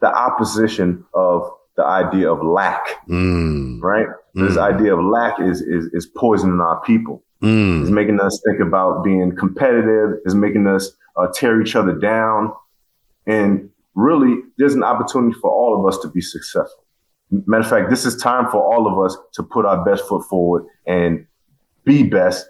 the 0.00 0.14
opposition 0.14 1.04
of 1.14 1.50
the 1.76 1.84
idea 1.84 2.30
of 2.30 2.44
lack, 2.44 3.06
mm. 3.08 3.80
right? 3.80 4.06
Mm. 4.36 4.48
This 4.48 4.56
idea 4.58 4.94
of 4.96 5.04
lack 5.04 5.40
is, 5.40 5.60
is, 5.62 5.86
is 5.92 6.06
poisoning 6.06 6.60
our 6.60 6.80
people. 6.82 7.22
Mm. 7.42 7.82
It's 7.82 7.90
making 7.90 8.20
us 8.20 8.40
think 8.46 8.60
about 8.60 9.02
being 9.02 9.34
competitive. 9.34 10.18
It's 10.24 10.34
making 10.34 10.66
us 10.66 10.92
uh, 11.16 11.28
tear 11.34 11.60
each 11.60 11.74
other 11.74 11.92
down. 11.92 12.52
And 13.26 13.70
really, 13.94 14.40
there's 14.58 14.74
an 14.74 14.84
opportunity 14.84 15.36
for 15.40 15.50
all 15.50 15.78
of 15.78 15.92
us 15.92 16.00
to 16.02 16.08
be 16.08 16.20
successful. 16.20 16.84
Matter 17.30 17.64
of 17.64 17.70
fact, 17.70 17.90
this 17.90 18.04
is 18.04 18.16
time 18.16 18.48
for 18.50 18.62
all 18.62 18.86
of 18.86 19.04
us 19.04 19.16
to 19.32 19.42
put 19.42 19.66
our 19.66 19.84
best 19.84 20.06
foot 20.06 20.24
forward 20.24 20.64
and 20.86 21.26
be 21.84 22.04
best 22.04 22.46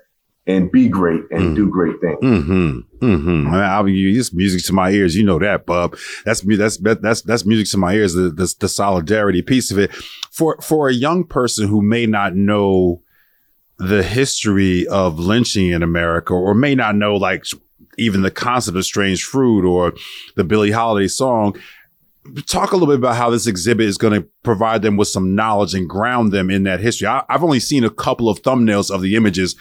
and 0.47 0.71
be 0.71 0.89
great 0.89 1.23
and 1.31 1.53
mm. 1.53 1.57
do 1.57 1.71
great 1.71 2.01
things. 2.01 2.19
Mm-hmm. 2.23 3.05
Mm-hmm. 3.05 3.55
I 3.55 3.83
mean, 3.83 4.19
it's 4.19 4.33
music 4.33 4.65
to 4.65 4.73
my 4.73 4.91
ears. 4.91 5.17
You 5.17 5.25
know 5.25 5.39
that, 5.39 5.67
Bub. 5.67 5.97
That's 6.25 6.41
that's 6.41 6.79
that's 6.79 7.23
that's 7.23 7.47
music 7.47 7.71
to 7.73 7.79
my 7.79 7.95
ears. 7.95 8.15
The, 8.15 8.31
the, 8.31 8.55
the 8.61 8.69
solidarity 8.69 9.43
piece 9.43 9.71
of 9.71 9.79
it 9.79 9.93
for 10.31 10.59
for 10.61 10.89
a 10.89 10.93
young 10.93 11.25
person 11.25 11.69
who 11.69 11.83
may 11.83 12.07
not 12.07 12.35
know 12.35 13.03
the 13.79 14.03
history 14.03 14.87
of 14.87 15.19
lynching 15.19 15.69
in 15.69 15.83
America, 15.83 16.35
or 16.35 16.55
may 16.55 16.75
not 16.75 16.95
know 16.95 17.17
like 17.17 17.45
even 17.97 18.23
the 18.23 18.31
concept 18.31 18.77
of 18.77 18.85
strange 18.85 19.25
fruit 19.25 19.65
or 19.65 19.95
the 20.37 20.45
Billie 20.45 20.73
Holiday 20.73 21.09
song 21.09 21.55
talk 22.47 22.73
a 22.73 22.77
little 22.77 22.89
bit 22.89 22.99
about 22.99 23.17
how 23.17 23.31
this 23.31 23.47
exhibit 23.47 23.87
is 23.87 23.99
going 23.99 24.15
to 24.15 24.27
provide 24.43 24.83
them 24.83 24.97
with 24.97 25.09
some 25.09 25.35
knowledge 25.35 25.75
and 25.75 25.89
ground 25.89 26.33
them 26.33 26.51
in 26.51 26.63
that 26.65 26.81
history. 26.81 27.07
I, 27.07 27.23
have 27.29 27.45
only 27.45 27.61
seen 27.61 27.85
a 27.85 27.91
couple 27.91 28.29
of 28.29 28.43
thumbnails 28.43 28.91
of 28.91 29.03
the 29.03 29.15
images. 29.15 29.57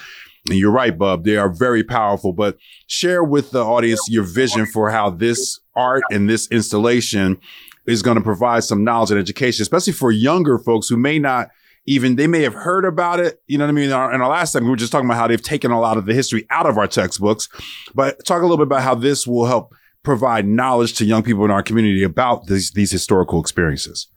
And 0.49 0.57
you're 0.57 0.71
right, 0.71 0.97
Bub. 0.97 1.23
They 1.23 1.37
are 1.37 1.49
very 1.49 1.83
powerful, 1.83 2.33
but 2.33 2.57
share 2.87 3.23
with 3.23 3.51
the 3.51 3.63
audience 3.63 4.01
your 4.09 4.23
vision 4.23 4.65
for 4.65 4.89
how 4.89 5.09
this 5.09 5.59
art 5.75 6.03
and 6.11 6.29
this 6.29 6.49
installation 6.51 7.39
is 7.85 8.01
going 8.01 8.17
to 8.17 8.23
provide 8.23 8.63
some 8.63 8.83
knowledge 8.83 9.11
and 9.11 9.19
education, 9.19 9.61
especially 9.61 9.93
for 9.93 10.11
younger 10.11 10.57
folks 10.57 10.89
who 10.89 10.97
may 10.97 11.19
not 11.19 11.49
even, 11.85 12.15
they 12.15 12.27
may 12.27 12.41
have 12.41 12.53
heard 12.53 12.85
about 12.85 13.19
it. 13.19 13.41
You 13.47 13.57
know 13.57 13.65
what 13.65 13.69
I 13.69 13.73
mean? 13.73 13.85
In 13.85 13.91
our, 13.91 14.13
in 14.13 14.21
our 14.21 14.29
last 14.29 14.53
time, 14.53 14.63
we 14.63 14.69
were 14.69 14.75
just 14.75 14.91
talking 14.91 15.05
about 15.05 15.17
how 15.17 15.27
they've 15.27 15.41
taken 15.41 15.71
a 15.71 15.79
lot 15.79 15.97
of 15.97 16.05
the 16.05 16.13
history 16.13 16.45
out 16.49 16.65
of 16.65 16.77
our 16.77 16.87
textbooks, 16.87 17.49
but 17.93 18.23
talk 18.25 18.39
a 18.39 18.45
little 18.45 18.57
bit 18.57 18.67
about 18.67 18.83
how 18.83 18.95
this 18.95 19.25
will 19.27 19.45
help 19.45 19.73
provide 20.03 20.45
knowledge 20.45 20.93
to 20.95 21.05
young 21.05 21.23
people 21.23 21.45
in 21.45 21.51
our 21.51 21.63
community 21.63 22.03
about 22.03 22.47
these, 22.47 22.71
these 22.71 22.91
historical 22.91 23.39
experiences? 23.39 24.07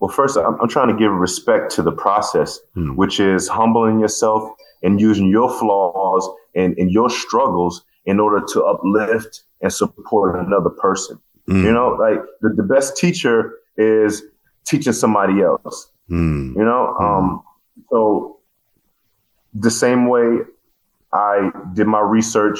Well, 0.00 0.10
first, 0.10 0.36
I'm, 0.36 0.60
I'm 0.60 0.68
trying 0.68 0.88
to 0.88 0.96
give 0.96 1.12
respect 1.12 1.72
to 1.72 1.82
the 1.82 1.90
process, 1.92 2.60
hmm. 2.74 2.94
which 2.94 3.18
is 3.18 3.48
humbling 3.48 3.98
yourself 3.98 4.52
and 4.82 5.00
using 5.00 5.28
your 5.28 5.50
flaws 5.58 6.28
and, 6.54 6.76
and 6.78 6.90
your 6.90 7.10
struggles 7.10 7.84
in 8.06 8.20
order 8.20 8.44
to 8.52 8.64
uplift 8.64 9.42
and 9.60 9.72
support 9.72 10.38
another 10.38 10.70
person. 10.70 11.18
Mm. 11.48 11.64
You 11.64 11.72
know, 11.72 11.96
like 11.98 12.18
the, 12.40 12.50
the 12.56 12.62
best 12.62 12.96
teacher 12.96 13.54
is 13.76 14.22
teaching 14.66 14.92
somebody 14.92 15.40
else. 15.42 15.90
Mm. 16.10 16.56
You 16.56 16.64
know, 16.64 16.94
hmm. 16.98 17.04
um, 17.04 17.42
so 17.90 18.38
the 19.54 19.70
same 19.70 20.08
way 20.08 20.38
I 21.12 21.50
did 21.74 21.86
my 21.86 22.00
research 22.00 22.58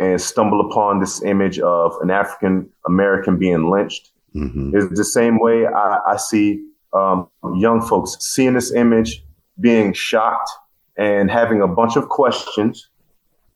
and 0.00 0.20
stumble 0.20 0.60
upon 0.60 1.00
this 1.00 1.22
image 1.22 1.58
of 1.58 1.96
an 2.00 2.10
African 2.10 2.68
American 2.86 3.38
being 3.38 3.70
lynched. 3.70 4.10
Mm-hmm. 4.34 4.76
Is 4.76 4.90
the 4.90 5.04
same 5.04 5.38
way 5.40 5.66
I, 5.66 5.98
I 6.06 6.16
see 6.16 6.64
um, 6.92 7.28
young 7.56 7.80
folks 7.80 8.16
seeing 8.20 8.54
this 8.54 8.72
image, 8.72 9.24
being 9.58 9.92
shocked, 9.92 10.48
and 10.98 11.30
having 11.30 11.62
a 11.62 11.68
bunch 11.68 11.96
of 11.96 12.08
questions. 12.08 12.88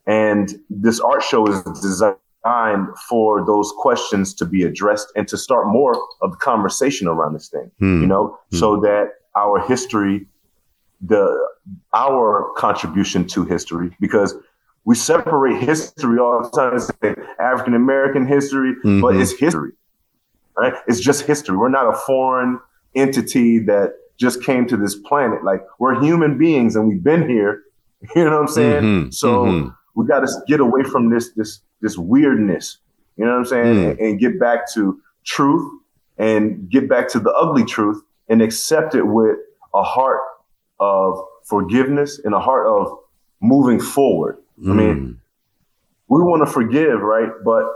And 0.06 0.49
this 0.70 1.00
art 1.00 1.22
show 1.22 1.46
is 1.46 1.62
designed 1.80 2.16
for 3.08 3.44
those 3.44 3.72
questions 3.76 4.32
to 4.34 4.44
be 4.44 4.62
addressed 4.62 5.12
and 5.14 5.28
to 5.28 5.37
start 5.37 5.66
more 5.68 5.94
of 6.22 6.30
the 6.32 6.37
conversation 6.38 7.06
around 7.06 7.34
this 7.34 7.49
thing. 7.49 7.70
Mm-hmm. 7.80 8.02
You 8.02 8.06
know, 8.06 8.28
mm-hmm. 8.28 8.56
so 8.56 8.80
that 8.80 9.11
our 9.37 9.61
history, 9.66 10.26
the 11.00 11.37
our 11.92 12.52
contribution 12.56 13.26
to 13.28 13.44
history, 13.44 13.96
because 14.00 14.34
we 14.84 14.94
separate 14.94 15.62
history 15.62 16.18
all 16.18 16.42
the 16.42 16.50
time. 16.50 16.72
and 16.72 16.82
Say 16.82 17.14
African 17.38 17.75
American 17.75 18.26
history, 18.26 18.75
mm-hmm. 18.75 19.00
but 19.00 19.16
it's 19.16 19.32
history, 19.38 19.72
right? 20.56 20.75
It's 20.87 21.00
just 21.00 21.22
history. 21.22 21.56
We're 21.56 21.68
not 21.68 21.92
a 21.92 21.96
foreign 21.96 22.61
entity 22.94 23.58
that 23.61 23.94
just 24.19 24.42
came 24.42 24.66
to 24.69 24.76
this 24.76 24.95
planet. 24.95 25.45
Like 25.45 25.62
we're 25.78 26.00
human 26.00 26.38
beings 26.38 26.76
and 26.76 26.88
we've 26.88 27.02
been 27.02 27.28
here. 27.28 27.62
You 28.16 28.25
know 28.25 28.33
what 28.33 28.40
I'm 28.40 28.49
saying? 28.49 28.83
Mm-hmm. 28.83 29.11
So 29.11 29.45
mm-hmm. 29.45 29.69
we 29.95 30.09
got 30.09 30.26
to 30.26 30.28
get 30.49 30.59
away 30.59 30.83
from 30.83 31.09
this 31.09 31.31
this 31.35 31.61
this 31.81 31.97
weirdness. 31.97 32.78
You 33.16 33.25
know 33.25 33.31
what 33.31 33.38
I'm 33.38 33.45
saying? 33.45 33.75
Mm. 33.76 33.90
And, 33.90 34.00
and 34.00 34.19
get 34.19 34.40
back 34.40 34.73
to 34.73 35.00
truth 35.25 35.81
and 36.19 36.69
get 36.69 36.88
back 36.88 37.09
to 37.11 37.21
the 37.21 37.31
ugly 37.31 37.64
truth 37.64 38.02
and 38.28 38.42
accept 38.42 38.97
it 38.97 39.04
with 39.04 39.37
a 39.73 39.85
heart 39.85 40.21
of 40.81 41.23
forgiveness 41.45 42.21
and 42.25 42.35
a 42.35 42.40
heart 42.40 42.66
of 42.66 42.99
moving 43.40 43.78
forward. 43.78 44.38
Mm. 44.61 44.71
I 44.71 44.75
mean, 44.75 44.97
mm. 44.97 45.16
we 46.09 46.23
want 46.23 46.45
to 46.45 46.52
forgive, 46.52 47.00
right? 47.00 47.31
But 47.45 47.66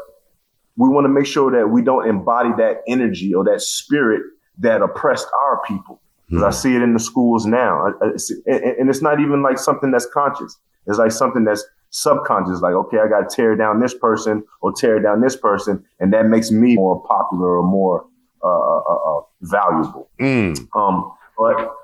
we 0.77 0.89
want 0.89 1.05
to 1.05 1.09
make 1.09 1.27
sure 1.27 1.51
that 1.53 1.69
we 1.69 1.83
don't 1.83 2.09
embody 2.09 2.51
that 2.59 2.83
energy 2.87 3.35
or 3.35 3.45
that 3.45 3.63
spirit 3.63 4.23
that 4.59 4.83
oppressed 4.83 5.29
our 5.41 5.63
people. 5.67 6.01
Because 6.29 6.43
mm. 6.43 6.47
I 6.47 6.51
see 6.51 6.75
it 6.75 6.83
in 6.83 6.93
the 6.93 7.01
schools 7.01 7.47
now. 7.47 7.87
and 8.01 8.91
it's 8.91 9.03
not 9.03 9.21
even 9.21 9.43
like 9.43 9.59
something 9.59 9.91
that's 9.91 10.07
conscious. 10.13 10.59
It's 10.87 10.99
like 10.99 11.13
something 11.13 11.45
that's 11.45 11.65
subconscious. 11.91 12.61
Like, 12.61 12.75
okay, 12.75 12.99
I 12.99 13.09
got 13.09 13.29
to 13.29 13.37
tear 13.37 13.57
down 13.57 13.81
this 13.81 13.95
person 13.95 14.45
or 14.61 14.73
tear 14.73 15.01
down 15.01 15.21
this 15.21 15.37
person. 15.37 15.85
And 16.01 16.13
that 16.13 16.27
makes 16.27 16.51
me 16.51 16.77
more 16.77 17.03
popular 17.07 17.59
or 17.59 17.63
more 17.63 18.07
uh, 18.43 18.49
uh, 18.49 18.83
uh, 18.89 19.19
uh 19.19 19.21
valuable. 19.43 20.09
Mm. 20.21 20.69
Um, 20.77 21.13
but 21.39 21.75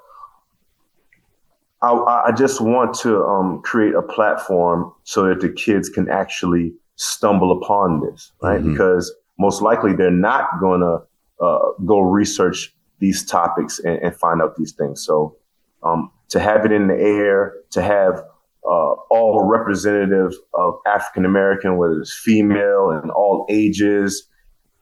I, 1.82 2.25
I 2.28 2.32
just 2.32 2.61
want 2.61 2.94
to 3.00 3.25
um, 3.25 3.61
create 3.62 3.94
a 3.94 4.02
platform 4.02 4.92
so 5.04 5.28
that 5.28 5.40
the 5.40 5.50
kids 5.50 5.88
can 5.88 6.08
actually 6.08 6.72
stumble 6.96 7.52
upon 7.52 8.00
this, 8.00 8.32
right? 8.42 8.61
Mm-hmm. 8.61 8.72
Because 8.72 9.12
most 9.38 9.62
likely 9.62 9.92
they're 9.94 10.11
not 10.11 10.49
going 10.61 10.80
to 10.80 11.02
uh, 11.44 11.58
go 11.84 12.00
research 12.00 12.75
these 13.02 13.26
topics 13.26 13.80
and, 13.80 13.99
and, 13.99 14.16
find 14.16 14.40
out 14.40 14.54
these 14.56 14.73
things. 14.73 15.04
So 15.04 15.37
um, 15.82 16.11
to 16.28 16.38
have 16.38 16.64
it 16.64 16.71
in 16.71 16.87
the 16.87 16.94
air, 16.94 17.54
to 17.73 17.82
have 17.82 18.23
uh, 18.64 18.92
all 19.11 19.44
representative 19.50 20.32
of 20.54 20.75
African 20.87 21.25
American, 21.25 21.76
whether 21.76 22.00
it's 22.00 22.14
female 22.14 22.90
and 22.90 23.11
all 23.11 23.44
ages, 23.50 24.28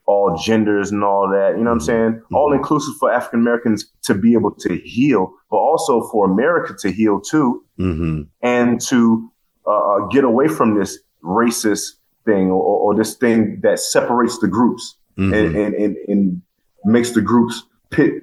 all 0.06 0.36
genders 0.36 0.92
and 0.92 1.02
all 1.02 1.30
that. 1.30 1.56
You 1.56 1.64
know 1.64 1.70
what 1.70 1.80
I'm 1.80 1.80
saying? 1.80 2.12
Mm-hmm. 2.12 2.34
All 2.34 2.52
inclusive 2.52 2.94
for 3.00 3.10
African 3.10 3.40
Americans 3.40 3.90
to 4.02 4.14
be 4.14 4.34
able 4.34 4.52
to 4.56 4.76
heal, 4.84 5.32
but 5.50 5.56
also 5.56 6.02
for 6.10 6.30
America 6.30 6.74
to 6.80 6.92
heal 6.92 7.20
too, 7.20 7.64
mm-hmm. 7.78 8.22
and 8.42 8.80
to 8.82 9.32
uh, 9.66 9.70
uh 9.70 10.06
get 10.08 10.24
away 10.24 10.46
from 10.46 10.78
this 10.78 10.98
racist 11.24 11.92
thing 12.26 12.50
or, 12.50 12.62
or, 12.62 12.94
this 12.94 13.14
thing 13.14 13.60
that 13.62 13.78
separates 13.78 14.38
the 14.40 14.48
groups 14.48 14.96
mm-hmm. 15.18 15.32
and, 15.32 15.56
and, 15.56 15.74
and, 15.74 15.96
and, 16.06 16.42
makes 16.84 17.12
the 17.12 17.20
groups 17.20 17.62
pit 17.90 18.22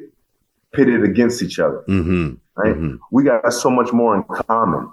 pitted 0.74 1.04
against 1.04 1.42
each 1.42 1.60
other. 1.60 1.84
Mm-hmm. 1.88 2.36
Right? 2.56 2.76
Mm-hmm. 2.76 2.96
We 3.12 3.24
got 3.24 3.52
so 3.54 3.70
much 3.70 3.94
more 3.94 4.16
in 4.16 4.24
common. 4.24 4.90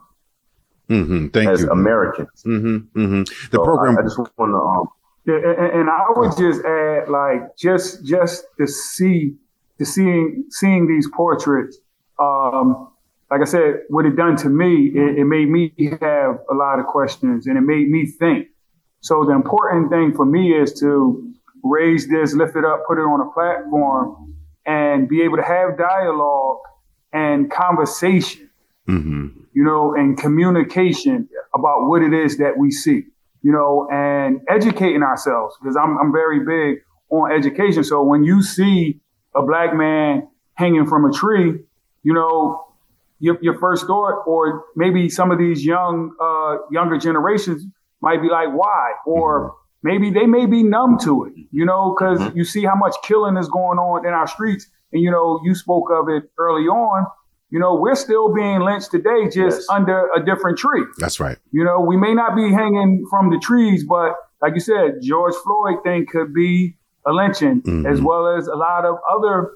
Mm-hmm. 0.91 1.29
Thank 1.29 1.49
as 1.49 1.63
you. 1.63 1.71
Americans. 1.71 2.43
The 2.43 3.27
so 3.53 3.65
program. 3.65 3.97
I, 3.97 4.01
I 4.01 4.05
just 4.05 4.19
want 4.19 4.31
to 4.37 4.43
um, 4.43 4.89
yeah, 5.27 5.37
and, 5.37 5.81
and, 5.81 5.91
I 5.91 6.05
would 6.17 6.37
just 6.37 6.63
add, 6.67 7.09
like, 7.09 7.57
just 7.57 8.05
just 8.05 8.45
to 8.59 8.67
see, 8.67 9.35
to 9.79 9.87
seeing 9.87 10.45
seeing 10.51 10.87
these 10.87 11.09
portraits. 11.17 11.79
Um, 12.19 12.91
like 13.31 13.41
I 13.41 13.45
said, 13.45 13.81
what 13.89 14.05
it 14.05 14.17
done 14.17 14.37
to 14.37 14.51
me, 14.51 14.93
it, 14.95 15.21
it 15.21 15.25
made 15.25 15.49
me 15.49 15.73
have 16.03 16.41
a 16.51 16.55
lot 16.55 16.79
of 16.79 16.85
questions, 16.85 17.47
and 17.47 17.57
it 17.57 17.63
made 17.63 17.89
me 17.89 18.05
think. 18.05 18.49
So 19.01 19.25
the 19.25 19.33
important 19.33 19.91
thing 19.91 20.13
for 20.15 20.27
me 20.27 20.53
is 20.53 20.79
to 20.81 21.33
raise 21.63 22.07
this, 22.07 22.35
lift 22.35 22.55
it 22.57 22.65
up, 22.67 22.83
put 22.87 22.99
it 22.99 23.03
on 23.03 23.27
a 23.27 23.31
platform, 23.33 24.35
and 24.67 25.09
be 25.09 25.23
able 25.23 25.37
to 25.37 25.43
have 25.43 25.77
dialogue 25.79 26.59
and 27.13 27.51
conversation. 27.51 28.51
Mm-hmm. 28.89 29.41
You 29.55 29.65
know, 29.65 29.95
and 29.95 30.19
communication 30.19 31.29
about 31.55 31.87
what 31.87 32.03
it 32.03 32.13
is 32.13 32.39
that 32.39 32.59
we 32.59 32.71
see 32.71 33.05
you 33.45 33.53
know, 33.53 33.87
and 33.93 34.41
educating 34.49 35.03
ourselves 35.03 35.55
because 35.61 35.77
I'm, 35.77 35.99
I'm 35.99 36.11
very 36.13 36.41
big 36.41 36.83
on 37.11 37.31
education. 37.31 37.85
So 37.85 38.03
when 38.03 38.25
you 38.25 38.43
see 38.43 39.01
a 39.37 39.43
black 39.43 39.75
man 39.75 40.29
hanging 40.55 40.87
from 40.87 41.05
a 41.05 41.13
tree, 41.13 41.61
you 42.03 42.15
know, 42.15 42.65
your, 43.21 43.37
your 43.43 43.59
first 43.59 43.87
thought, 43.87 44.25
or 44.27 44.65
maybe 44.77 45.11
some 45.11 45.31
of 45.31 45.39
these 45.39 45.63
young, 45.63 46.15
uh, 46.19 46.65
younger 46.71 46.97
generations 46.97 47.67
might 48.01 48.23
be 48.23 48.29
like, 48.29 48.49
why? 48.49 48.93
Or 49.07 49.51
mm-hmm. 49.51 49.57
Maybe 49.85 50.11
they 50.11 50.27
may 50.27 50.47
be 50.47 50.65
numb 50.65 50.99
to 51.05 51.27
it, 51.27 51.35
you 51.53 51.65
know, 51.65 51.95
because 51.95 52.19
mm-hmm. 52.19 52.37
you 52.37 52.45
see 52.45 52.65
how 52.65 52.75
much 52.75 52.97
killing 53.05 53.37
is 53.37 53.49
going 53.49 53.79
on 53.79 54.05
in 54.05 54.13
our 54.13 54.27
streets. 54.27 54.67
And, 54.93 55.01
you 55.01 55.11
know, 55.13 55.41
you 55.45 55.55
spoke 55.55 55.91
of 55.93 56.09
it 56.09 56.25
early 56.39 56.65
on 56.65 57.07
you 57.55 57.61
know, 57.61 57.77
we're 57.77 57.95
still 57.95 58.35
being 58.35 58.63
lynched 58.63 58.91
today 58.91 59.27
just 59.27 59.37
yes. 59.37 59.67
under 59.71 60.11
a 60.11 60.25
different 60.25 60.59
tree. 60.59 60.83
That's 60.99 61.21
right. 61.21 61.39
You 61.53 61.63
know, 61.63 61.79
we 61.81 61.97
may 61.97 62.13
not 62.13 62.35
be 62.35 62.51
hanging 62.51 63.07
from 63.09 63.31
the 63.31 63.39
trees, 63.39 63.85
but 63.85 64.17
like 64.43 64.55
you 64.55 64.61
said, 64.61 65.01
George 65.01 65.35
Floyd 65.45 65.85
thing 65.85 66.05
could 66.11 66.35
be 66.35 66.77
a 67.07 67.13
lynching, 67.13 67.63
mm-hmm. 67.63 67.87
as 67.87 68.01
well 68.01 68.37
as 68.37 68.49
a 68.49 68.57
lot 68.57 68.85
of 68.85 68.97
other, 69.09 69.53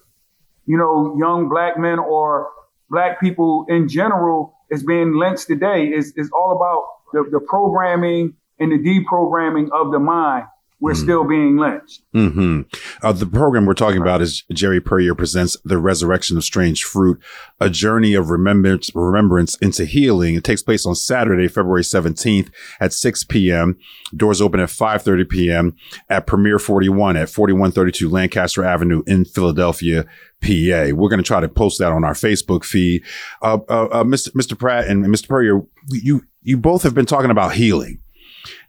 you 0.64 0.78
know, 0.78 1.16
young 1.18 1.48
black 1.48 1.76
men 1.76 1.98
or 1.98 2.48
black 2.88 3.18
people 3.18 3.66
in 3.68 3.88
general 3.88 4.54
is 4.70 4.84
being 4.84 5.14
lynched 5.14 5.48
today. 5.48 5.86
Is 5.86 6.12
is 6.16 6.30
all 6.32 6.52
about 6.52 6.84
the, 7.12 7.28
the 7.32 7.44
programming 7.44 8.34
and 8.58 8.72
the 8.72 8.78
deprogramming 8.78 9.68
of 9.72 9.92
the 9.92 9.98
mind. 9.98 10.46
we're 10.80 10.92
mm-hmm. 10.92 11.02
still 11.02 11.24
being 11.24 11.56
lynched. 11.56 12.02
Mm-hmm. 12.14 12.62
Uh, 13.04 13.12
the 13.12 13.26
program 13.26 13.66
we're 13.66 13.74
talking 13.74 14.00
about 14.00 14.22
is 14.22 14.44
Jerry 14.52 14.80
Puryear 14.80 15.16
presents 15.16 15.56
The 15.64 15.78
Resurrection 15.78 16.36
of 16.36 16.44
Strange 16.44 16.84
Fruit, 16.84 17.20
a 17.58 17.68
journey 17.68 18.14
of 18.14 18.30
remembrance, 18.30 18.94
remembrance 18.94 19.56
into 19.56 19.84
healing. 19.84 20.36
It 20.36 20.44
takes 20.44 20.62
place 20.62 20.86
on 20.86 20.94
Saturday, 20.94 21.48
February 21.48 21.82
17th 21.82 22.50
at 22.78 22.92
6 22.92 23.24
p.m. 23.24 23.76
Doors 24.16 24.40
open 24.40 24.60
at 24.60 24.68
5.30 24.68 25.28
p.m. 25.28 25.76
at 26.08 26.28
Premier 26.28 26.60
41 26.60 27.16
at 27.16 27.28
4132 27.28 28.08
Lancaster 28.08 28.64
Avenue 28.64 29.02
in 29.06 29.24
Philadelphia, 29.24 30.04
PA. 30.40 30.94
We're 30.94 31.08
going 31.08 31.18
to 31.18 31.24
try 31.24 31.40
to 31.40 31.48
post 31.48 31.80
that 31.80 31.90
on 31.90 32.04
our 32.04 32.14
Facebook 32.14 32.64
feed. 32.64 33.02
Uh, 33.42 33.58
uh, 33.68 33.86
uh 33.86 34.04
Mr. 34.04 34.28
Mr. 34.30 34.56
Pratt 34.56 34.86
and 34.86 35.04
Mr. 35.06 35.26
Puryear, 35.26 35.62
you, 35.90 36.24
you 36.42 36.56
both 36.56 36.84
have 36.84 36.94
been 36.94 37.06
talking 37.06 37.32
about 37.32 37.54
healing 37.54 38.00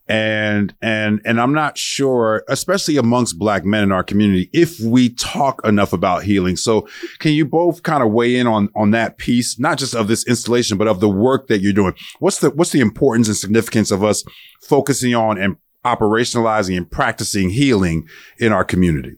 and 0.10 0.74
and 0.82 1.22
and 1.24 1.40
I'm 1.40 1.54
not 1.54 1.78
sure, 1.78 2.44
especially 2.50 2.98
amongst 2.98 3.38
black 3.38 3.64
men 3.64 3.84
in 3.84 3.92
our 3.92 4.04
community, 4.04 4.50
if 4.52 4.80
we 4.80 5.10
talk 5.10 5.62
enough 5.64 5.94
about 5.94 6.24
healing. 6.24 6.58
So, 6.58 6.88
can 7.20 7.34
you 7.34 7.46
both 7.46 7.84
kind 7.84 8.02
of 8.02 8.12
weigh 8.12 8.36
in 8.36 8.48
on 8.48 8.70
on 8.76 8.90
that 8.92 9.20
piece, 9.20 9.60
not 9.60 9.78
just 9.78 9.94
of 9.94 10.08
this 10.08 10.28
installation, 10.28 10.80
but 10.80 10.88
of 10.88 11.00
the 11.00 11.08
work 11.08 11.48
that 11.48 11.62
you're 11.62 11.74
doing? 11.74 11.94
What's 12.18 12.40
the 12.40 12.50
what's 12.50 12.72
the 12.72 12.80
importance 12.80 13.28
and 13.28 13.38
significance 13.38 13.92
of 13.92 14.04
us 14.04 14.24
focusing 14.62 15.14
on 15.14 15.38
and 15.38 15.58
operationalizing 15.86 16.76
and 16.76 16.90
practicing 16.90 17.52
healing 17.52 18.08
in 18.40 18.52
our 18.52 18.64
community? 18.64 19.16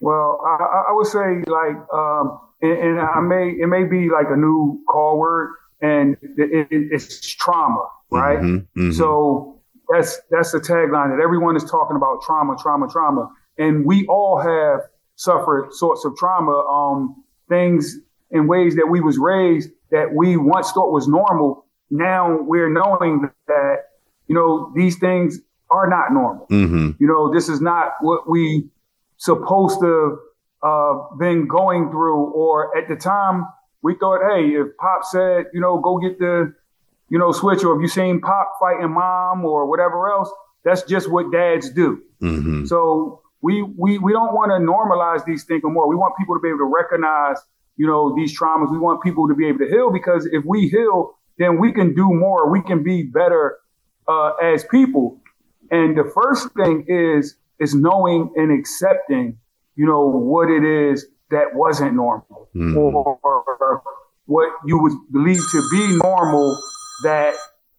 Well, 0.00 0.40
I, 0.44 0.90
I 0.90 0.92
would 0.92 1.06
say 1.06 1.44
like, 1.46 1.76
um, 1.94 2.40
and, 2.60 2.78
and, 2.78 3.00
I 3.00 3.20
may 3.20 3.50
it 3.50 3.68
may 3.68 3.84
be 3.84 4.10
like 4.10 4.26
a 4.28 4.36
new 4.36 4.82
call 4.90 5.18
word, 5.18 5.54
and 5.80 6.16
it, 6.20 6.66
it, 6.68 6.88
it's 6.90 7.32
trauma 7.36 7.86
right? 8.10 8.38
Mm-hmm, 8.38 8.80
mm-hmm. 8.80 8.90
So 8.92 9.60
that's 9.88 10.20
that's 10.30 10.52
the 10.52 10.58
tagline 10.58 11.16
that 11.16 11.22
everyone 11.22 11.56
is 11.56 11.64
talking 11.64 11.96
about 11.96 12.22
trauma, 12.22 12.56
trauma, 12.60 12.88
trauma, 12.90 13.30
and 13.58 13.84
we 13.84 14.06
all 14.06 14.38
have 14.38 14.80
suffered 15.16 15.72
sorts 15.72 16.04
of 16.04 16.16
trauma, 16.16 16.52
um, 16.52 17.24
things 17.48 17.98
in 18.30 18.46
ways 18.46 18.76
that 18.76 18.86
we 18.86 19.00
was 19.00 19.18
raised 19.18 19.70
that 19.90 20.12
we 20.14 20.36
once 20.36 20.72
thought 20.72 20.90
was 20.90 21.06
normal. 21.06 21.64
Now 21.90 22.38
we're 22.40 22.72
knowing 22.72 23.30
that 23.46 23.76
you 24.26 24.34
know 24.34 24.72
these 24.74 24.98
things 24.98 25.38
are 25.70 25.88
not 25.88 26.12
normal. 26.12 26.46
Mm-hmm. 26.50 26.90
You 26.98 27.06
know 27.06 27.32
this 27.32 27.48
is 27.48 27.60
not 27.60 27.92
what 28.00 28.28
we 28.28 28.68
supposed 29.18 29.80
to 29.80 30.18
uh, 30.62 30.94
been 31.18 31.46
going 31.46 31.90
through. 31.90 32.30
Or 32.32 32.76
at 32.76 32.88
the 32.88 32.96
time 32.96 33.46
we 33.82 33.94
thought, 33.94 34.20
hey, 34.32 34.48
if 34.48 34.76
Pop 34.78 35.04
said, 35.04 35.46
you 35.52 35.60
know, 35.60 35.78
go 35.78 35.98
get 35.98 36.18
the 36.18 36.54
you 37.08 37.18
know, 37.18 37.32
switch, 37.32 37.64
or 37.64 37.76
if 37.76 37.82
you 37.82 37.88
seen 37.88 38.20
Pop 38.20 38.52
fighting 38.60 38.92
mom 38.92 39.44
or 39.44 39.66
whatever 39.66 40.10
else, 40.10 40.30
that's 40.64 40.82
just 40.82 41.10
what 41.10 41.30
dads 41.30 41.70
do. 41.70 42.02
Mm-hmm. 42.22 42.64
So 42.64 43.22
we 43.40 43.62
we 43.62 43.98
we 43.98 44.12
don't 44.12 44.34
want 44.34 44.50
to 44.50 44.58
normalize 44.58 45.24
these 45.24 45.44
things 45.44 45.62
anymore. 45.64 45.88
We 45.88 45.96
want 45.96 46.16
people 46.18 46.34
to 46.34 46.40
be 46.40 46.48
able 46.48 46.58
to 46.58 46.72
recognize, 46.74 47.36
you 47.76 47.86
know, 47.86 48.14
these 48.16 48.36
traumas. 48.38 48.72
We 48.72 48.78
want 48.78 49.02
people 49.02 49.28
to 49.28 49.34
be 49.34 49.46
able 49.46 49.60
to 49.60 49.68
heal 49.68 49.92
because 49.92 50.26
if 50.32 50.44
we 50.44 50.68
heal, 50.68 51.16
then 51.38 51.60
we 51.60 51.72
can 51.72 51.94
do 51.94 52.12
more. 52.12 52.50
We 52.50 52.62
can 52.62 52.82
be 52.82 53.04
better 53.04 53.58
uh, 54.08 54.30
as 54.42 54.64
people. 54.64 55.20
And 55.70 55.96
the 55.96 56.10
first 56.14 56.48
thing 56.54 56.86
is 56.88 57.36
is 57.60 57.74
knowing 57.74 58.32
and 58.36 58.50
accepting, 58.58 59.38
you 59.76 59.86
know, 59.86 60.06
what 60.08 60.50
it 60.50 60.64
is 60.64 61.06
that 61.30 61.54
wasn't 61.54 61.94
normal 61.94 62.48
mm-hmm. 62.54 62.76
or, 62.76 63.18
or 63.22 63.82
what 64.26 64.50
you 64.64 64.78
would 64.80 64.92
believe 65.12 65.40
to 65.52 65.62
be 65.70 65.98
normal 66.02 66.58
that 67.04 67.34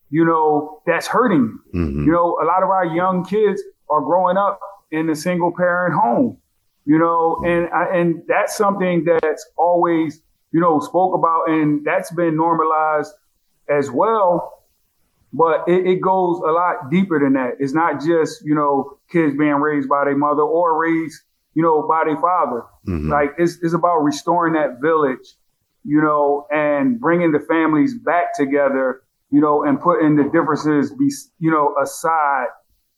you 0.09 0.25
know 0.25 0.81
that's 0.85 1.07
hurting 1.07 1.59
you. 1.73 1.79
Mm-hmm. 1.79 2.05
You 2.05 2.11
know, 2.11 2.37
a 2.41 2.45
lot 2.45 2.63
of 2.63 2.69
our 2.69 2.85
young 2.85 3.25
kids 3.25 3.61
are 3.89 4.01
growing 4.01 4.37
up 4.37 4.59
in 4.91 5.09
a 5.09 5.15
single 5.15 5.53
parent 5.55 5.93
home. 5.93 6.37
You 6.85 6.99
know, 6.99 7.41
and 7.45 7.67
and 7.73 8.23
that's 8.27 8.55
something 8.55 9.05
that's 9.05 9.45
always 9.57 10.21
you 10.51 10.61
know 10.61 10.79
spoke 10.79 11.13
about, 11.13 11.49
and 11.49 11.85
that's 11.85 12.11
been 12.13 12.37
normalized 12.37 13.13
as 13.69 13.91
well. 13.91 14.53
But 15.33 15.67
it, 15.67 15.85
it 15.85 16.01
goes 16.01 16.39
a 16.39 16.51
lot 16.51 16.89
deeper 16.89 17.19
than 17.19 17.33
that. 17.33 17.55
It's 17.59 17.73
not 17.73 18.01
just 18.01 18.45
you 18.45 18.55
know 18.55 18.99
kids 19.11 19.35
being 19.37 19.55
raised 19.55 19.89
by 19.89 20.05
their 20.05 20.17
mother 20.17 20.43
or 20.43 20.79
raised 20.79 21.21
you 21.53 21.63
know 21.63 21.85
by 21.85 22.03
their 22.05 22.21
father. 22.21 22.63
Mm-hmm. 22.87 23.11
Like 23.11 23.31
it's 23.37 23.57
it's 23.61 23.73
about 23.73 23.97
restoring 23.97 24.53
that 24.53 24.79
village, 24.81 25.35
you 25.83 26.01
know, 26.01 26.47
and 26.49 27.01
bringing 27.01 27.33
the 27.33 27.41
families 27.41 27.93
back 27.93 28.33
together 28.33 29.01
you 29.29 29.41
know, 29.41 29.63
and 29.63 29.79
putting 29.79 30.15
the 30.15 30.23
differences 30.23 30.91
be, 30.93 31.11
you 31.39 31.51
know, 31.51 31.75
aside, 31.81 32.47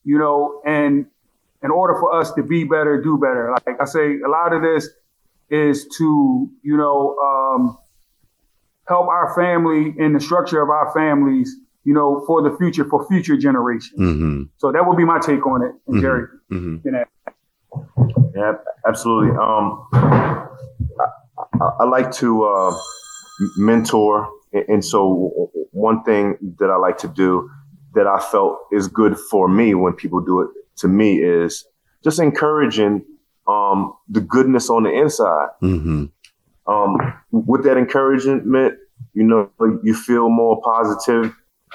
you 0.03 0.17
know, 0.17 0.61
and 0.65 1.05
in 1.63 1.71
order 1.71 1.95
for 1.99 2.13
us 2.15 2.31
to 2.33 2.43
be 2.43 2.63
better, 2.63 3.01
do 3.01 3.17
better. 3.17 3.53
Like 3.65 3.81
I 3.81 3.85
say, 3.85 4.19
a 4.25 4.29
lot 4.29 4.53
of 4.53 4.61
this 4.61 4.89
is 5.49 5.87
to, 5.97 6.49
you 6.61 6.77
know, 6.77 7.17
um, 7.17 7.77
help 8.87 9.07
our 9.07 9.33
family 9.35 9.93
and 9.99 10.15
the 10.15 10.19
structure 10.19 10.61
of 10.61 10.69
our 10.69 10.91
families, 10.93 11.55
you 11.83 11.93
know, 11.93 12.23
for 12.25 12.41
the 12.41 12.55
future, 12.57 12.85
for 12.85 13.07
future 13.07 13.37
generations. 13.37 13.99
Mm-hmm. 13.99 14.43
So 14.57 14.71
that 14.71 14.85
would 14.85 14.97
be 14.97 15.05
my 15.05 15.19
take 15.19 15.45
on 15.45 15.63
it, 15.63 15.71
and 15.87 15.95
mm-hmm. 15.95 16.01
Jerry. 16.01 16.27
Mm-hmm. 16.51 16.77
You 16.85 16.91
know. 16.91 17.03
Yeah, 18.35 18.53
absolutely. 18.87 19.31
Um, 19.31 19.87
I, 19.93 20.47
I, 21.61 21.69
I 21.81 21.83
like 21.85 22.11
to 22.13 22.43
uh, 22.45 22.77
mentor 23.57 24.29
and 24.53 24.83
so 24.83 25.51
one 25.71 26.03
thing 26.03 26.55
that 26.59 26.69
I 26.69 26.77
like 26.77 26.97
to 26.99 27.07
do 27.07 27.49
that 27.93 28.07
I 28.07 28.19
felt 28.19 28.59
is 28.71 28.87
good 28.87 29.17
for 29.17 29.47
me 29.47 29.73
when 29.73 29.93
people 29.93 30.21
do 30.21 30.41
it 30.41 30.49
to 30.77 30.87
me 30.87 31.21
is 31.21 31.65
just 32.03 32.19
encouraging 32.19 33.05
um, 33.47 33.93
the 34.07 34.21
goodness 34.21 34.69
on 34.69 34.83
the 34.83 34.91
inside. 34.91 35.49
Mm-hmm. 35.61 36.05
Um, 36.71 37.13
with 37.31 37.63
that 37.63 37.77
encouragement, 37.77 38.43
you 39.13 39.23
know, 39.23 39.49
you 39.83 39.95
feel 39.95 40.29
more 40.29 40.61
positive. 40.61 41.33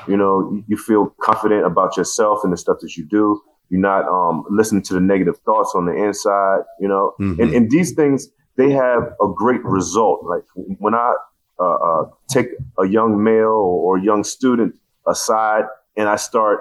You 0.09 0.17
know, 0.17 0.63
you 0.67 0.77
feel 0.77 1.15
confident 1.21 1.65
about 1.67 1.97
yourself 1.97 2.41
and 2.43 2.53
the 2.53 2.57
stuff 2.57 2.79
that 2.81 2.97
you 2.97 3.07
do. 3.07 3.41
You're 3.71 3.81
not 3.81 4.07
um, 4.09 4.45
listening 4.51 4.83
to 4.83 4.95
the 4.95 5.01
negative 5.01 5.39
thoughts 5.45 5.73
on 5.75 5.87
the 5.87 5.93
inside. 5.93 6.61
You 6.81 6.89
know, 6.89 7.15
mm-hmm. 7.21 7.41
and, 7.41 7.55
and 7.55 7.71
these 7.71 7.93
things 7.93 8.29
they 8.57 8.71
have 8.71 9.03
a 9.21 9.27
great 9.35 9.65
result. 9.65 10.25
Like 10.25 10.45
when 10.55 10.95
I 10.95 11.15
uh, 11.59 11.75
uh, 11.75 12.05
take 12.29 12.49
a 12.79 12.87
young 12.87 13.23
male 13.23 13.51
or 13.85 13.99
young 13.99 14.25
student 14.25 14.75
aside 15.07 15.64
and 15.97 16.09
I 16.09 16.17
start 16.17 16.61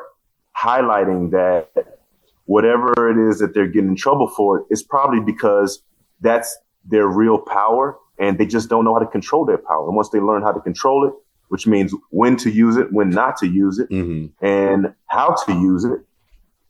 highlighting 0.55 1.31
that 1.31 1.99
whatever 2.45 2.93
it 3.09 3.29
is 3.29 3.39
that 3.39 3.53
they're 3.53 3.67
getting 3.67 3.89
in 3.89 3.95
trouble 3.95 4.27
for 4.27 4.65
is 4.69 4.83
probably 4.83 5.19
because 5.19 5.81
that's 6.21 6.57
their 6.85 7.07
real 7.07 7.39
power 7.39 7.97
and 8.19 8.37
they 8.37 8.45
just 8.45 8.69
don't 8.69 8.85
know 8.85 8.93
how 8.93 8.99
to 8.99 9.07
control 9.07 9.45
their 9.45 9.57
power. 9.57 9.87
And 9.87 9.95
once 9.95 10.09
they 10.09 10.19
learn 10.19 10.43
how 10.43 10.51
to 10.51 10.59
control 10.59 11.07
it, 11.07 11.13
which 11.49 11.67
means 11.67 11.93
when 12.09 12.35
to 12.37 12.49
use 12.49 12.77
it, 12.77 12.91
when 12.91 13.09
not 13.09 13.37
to 13.37 13.47
use 13.47 13.79
it, 13.79 13.89
mm-hmm. 13.89 14.45
and 14.45 14.93
how 15.07 15.35
to 15.45 15.53
use 15.53 15.83
it, 15.83 15.99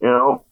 you 0.01 0.07
know, 0.07 0.43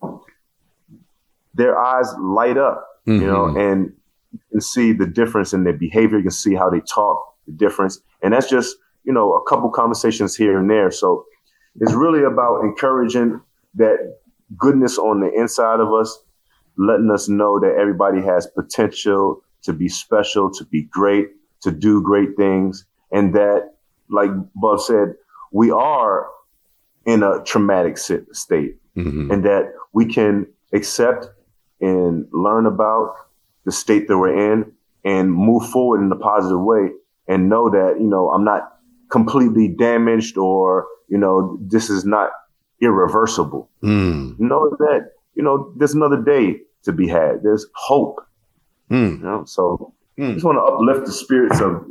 their 1.54 1.78
eyes 1.80 2.14
light 2.20 2.58
up, 2.58 3.02
mm-hmm. 3.08 3.22
you 3.22 3.28
know, 3.28 3.46
mm-hmm. 3.46 3.60
and 3.60 3.94
you 4.32 4.40
can 4.52 4.62
see 4.62 4.94
the 4.94 5.06
difference 5.06 5.54
in 5.54 5.64
their 5.64 5.74
behavior. 5.74 6.18
You 6.18 6.24
can 6.24 6.32
see 6.32 6.56
how 6.56 6.70
they 6.70 6.82
talk 6.82 7.31
the 7.52 7.66
difference. 7.66 8.00
And 8.22 8.34
that's 8.34 8.50
just, 8.50 8.78
you 9.04 9.14
know, 9.14 9.34
a 9.34 9.44
couple 9.50 9.70
conversations 9.70 10.36
here 10.36 10.58
and 10.60 10.70
there. 10.70 10.92
So 10.92 11.26
it's 11.80 11.94
really 11.94 12.24
about 12.24 12.62
encouraging 12.62 13.42
that 13.76 14.18
goodness 14.58 14.98
on 14.98 15.22
the 15.22 15.32
inside 15.34 15.80
of 15.80 15.94
us, 15.94 16.24
letting 16.78 17.10
us 17.12 17.30
know 17.30 17.60
that 17.60 17.76
everybody 17.80 18.22
has 18.22 18.48
potential 18.48 19.42
to 19.64 19.74
be 19.74 19.88
special, 19.88 20.52
to 20.52 20.66
be 20.66 20.84
great, 20.84 21.30
to 21.62 21.72
do 21.72 22.02
great 22.02 22.36
things. 22.36 22.86
And 23.12 23.34
that, 23.36 23.76
like 24.10 24.32
Bob 24.56 24.80
said, 24.82 25.16
we 25.52 25.72
are 25.72 26.28
in 27.06 27.24
a 27.24 27.44
traumatic 27.44 27.98
state 27.98 28.78
mm-hmm. 28.96 29.32
and 29.32 29.44
that 29.46 29.74
we 29.94 30.06
can 30.06 30.48
accept 30.74 31.28
and 31.80 32.28
learn 32.32 32.66
about 32.66 33.16
the 33.66 33.72
state 33.72 34.08
that 34.08 34.18
we're 34.18 34.54
in 34.54 34.72
and 35.04 35.34
move 35.34 35.68
forward 35.70 36.02
in 36.02 36.12
a 36.12 36.16
positive 36.16 36.62
way 36.62 36.92
and 37.28 37.50
know 37.50 37.70
that, 37.70 37.98
you 38.00 38.08
know, 38.08 38.32
I'm 38.32 38.44
not 38.44 38.78
completely 39.10 39.68
damaged 39.68 40.38
or, 40.38 40.88
you 41.08 41.18
know, 41.18 41.58
this 41.62 41.90
is 41.90 42.06
not 42.06 42.32
irreversible. 42.82 43.70
Mm. 43.84 44.40
Know 44.40 44.70
that, 44.80 45.12
you 45.36 45.44
know, 45.44 45.74
there's 45.78 45.94
another 45.94 46.22
day 46.22 46.62
to 46.84 46.92
be 46.92 47.08
had. 47.08 47.44
There's 47.44 47.66
hope. 47.76 48.20
Mm. 48.90 49.20
You 49.20 49.24
know, 49.24 49.44
so 49.46 49.94
mm. 50.18 50.32
I 50.32 50.34
just 50.34 50.46
want 50.46 50.58
to 50.58 50.62
uplift 50.62 51.06
the 51.06 51.12
spirits 51.12 51.60
of 51.62 51.86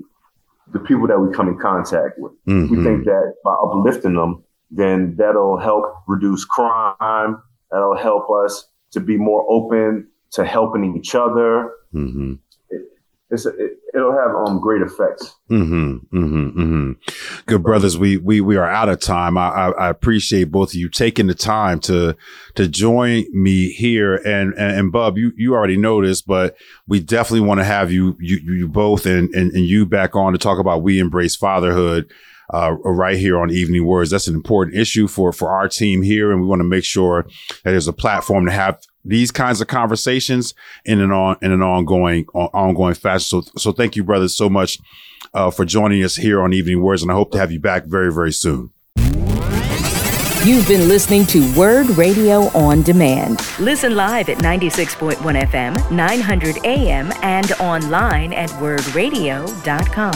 the 0.73 0.81
people 0.81 1.07
that 1.07 1.19
we 1.19 1.33
come 1.35 1.49
in 1.49 1.59
contact 1.59 2.19
with. 2.19 2.33
Mm-hmm. 2.47 2.77
We 2.77 2.85
think 2.85 3.05
that 3.05 3.35
by 3.45 3.55
uplifting 3.55 4.15
them, 4.15 4.45
then 4.71 5.17
that'll 5.17 5.59
help 5.59 5.85
reduce 6.07 6.45
crime. 6.45 7.43
That'll 7.73 7.97
help 7.97 8.29
us 8.45 8.69
to 8.93 9.01
be 9.01 9.17
more 9.17 9.45
open 9.49 10.09
to 10.33 10.45
helping 10.45 10.97
each 10.97 11.15
other. 11.15 11.73
Mm-hmm 11.93 12.35
it's 13.31 13.47
it, 13.47 13.79
will 13.95 14.13
have 14.13 14.35
um 14.35 14.61
great 14.61 14.83
effects. 14.83 15.37
Mm-hmm, 15.51 16.17
mm-hmm, 16.17 16.61
mm-hmm. 16.61 16.93
Good 17.47 17.63
brothers, 17.63 17.97
we 17.97 18.17
we 18.17 18.41
we 18.41 18.57
are 18.57 18.69
out 18.69 18.89
of 18.89 19.01
time. 19.01 19.39
I, 19.39 19.49
I, 19.49 19.71
I 19.71 19.89
appreciate 19.89 20.51
both 20.51 20.71
of 20.71 20.75
you 20.75 20.89
taking 20.89 21.29
the 21.29 21.35
time 21.35 21.79
to 21.81 22.17
to 22.57 22.69
join 22.69 23.27
me 23.33 23.71
here. 23.71 24.17
And 24.17 24.53
and, 24.55 24.79
and 24.79 24.93
Bub, 24.93 25.17
you 25.17 25.33
you 25.37 25.55
already 25.55 25.77
know 25.77 26.05
this, 26.05 26.23
but 26.23 26.57
we 26.89 27.01
definitely 27.01 27.47
want 27.47 27.61
to 27.61 27.65
have 27.65 27.93
you 27.93 28.17
you 28.21 28.39
you 28.39 28.69
both 28.69 29.07
and, 29.07 29.33
and 29.35 29.53
and 29.53 29.65
you 29.65 29.87
back 29.87 30.17
on 30.17 30.33
to 30.33 30.39
talk 30.39 30.59
about 30.59 30.83
we 30.83 30.99
embrace 30.99 31.37
fatherhood. 31.37 32.11
Uh, 32.53 32.73
right 32.83 33.17
here 33.17 33.39
on 33.39 33.49
Evening 33.49 33.85
WURDs. 33.85 34.11
That's 34.11 34.27
an 34.27 34.35
important 34.35 34.77
issue 34.77 35.07
for 35.07 35.33
for 35.33 35.51
our 35.51 35.69
team 35.69 36.03
here, 36.03 36.33
and 36.33 36.41
we 36.41 36.49
want 36.49 36.59
to 36.59 36.65
make 36.65 36.83
sure 36.83 37.23
that 37.63 37.71
there's 37.71 37.87
a 37.87 37.93
platform 37.93 38.45
to 38.47 38.51
have 38.51 38.81
these 39.05 39.31
kinds 39.31 39.61
of 39.61 39.67
conversations 39.67 40.55
in 40.85 41.01
an 41.01 41.11
on 41.11 41.37
in 41.43 41.53
an 41.53 41.63
ongoing 41.63 42.27
ongoing 42.29 42.95
fashion. 42.95 43.43
So 43.43 43.43
so 43.57 43.73
thank 43.73 43.97
you, 43.97 44.05
brothers, 44.05 44.37
so 44.37 44.49
much 44.49 44.79
uh, 45.35 45.51
for 45.51 45.65
joining 45.65 46.03
us 46.03 46.17
here 46.17 46.43
on 46.43 46.53
Evening 46.53 46.79
WURDs, 46.79 47.03
and 47.03 47.11
I 47.11 47.15
hope 47.15 47.33
to 47.33 47.39
have 47.39 47.53
you 47.53 47.61
back 47.61 47.85
very 47.85 48.13
very 48.13 48.33
soon. 48.33 48.71
You've 50.43 50.67
been 50.67 50.89
listening 50.89 51.27
to 51.27 51.43
WURD 51.53 51.99
Radio 51.99 52.45
on 52.57 52.81
Demand. 52.81 53.47
Listen 53.59 53.95
live 53.95 54.31
at 54.31 54.39
96.1 54.39 55.17
FM, 55.19 55.91
900 55.91 56.65
AM, 56.65 57.13
and 57.23 57.53
online 57.61 58.33
at 58.33 58.49
wurdradio.com. 58.49 60.15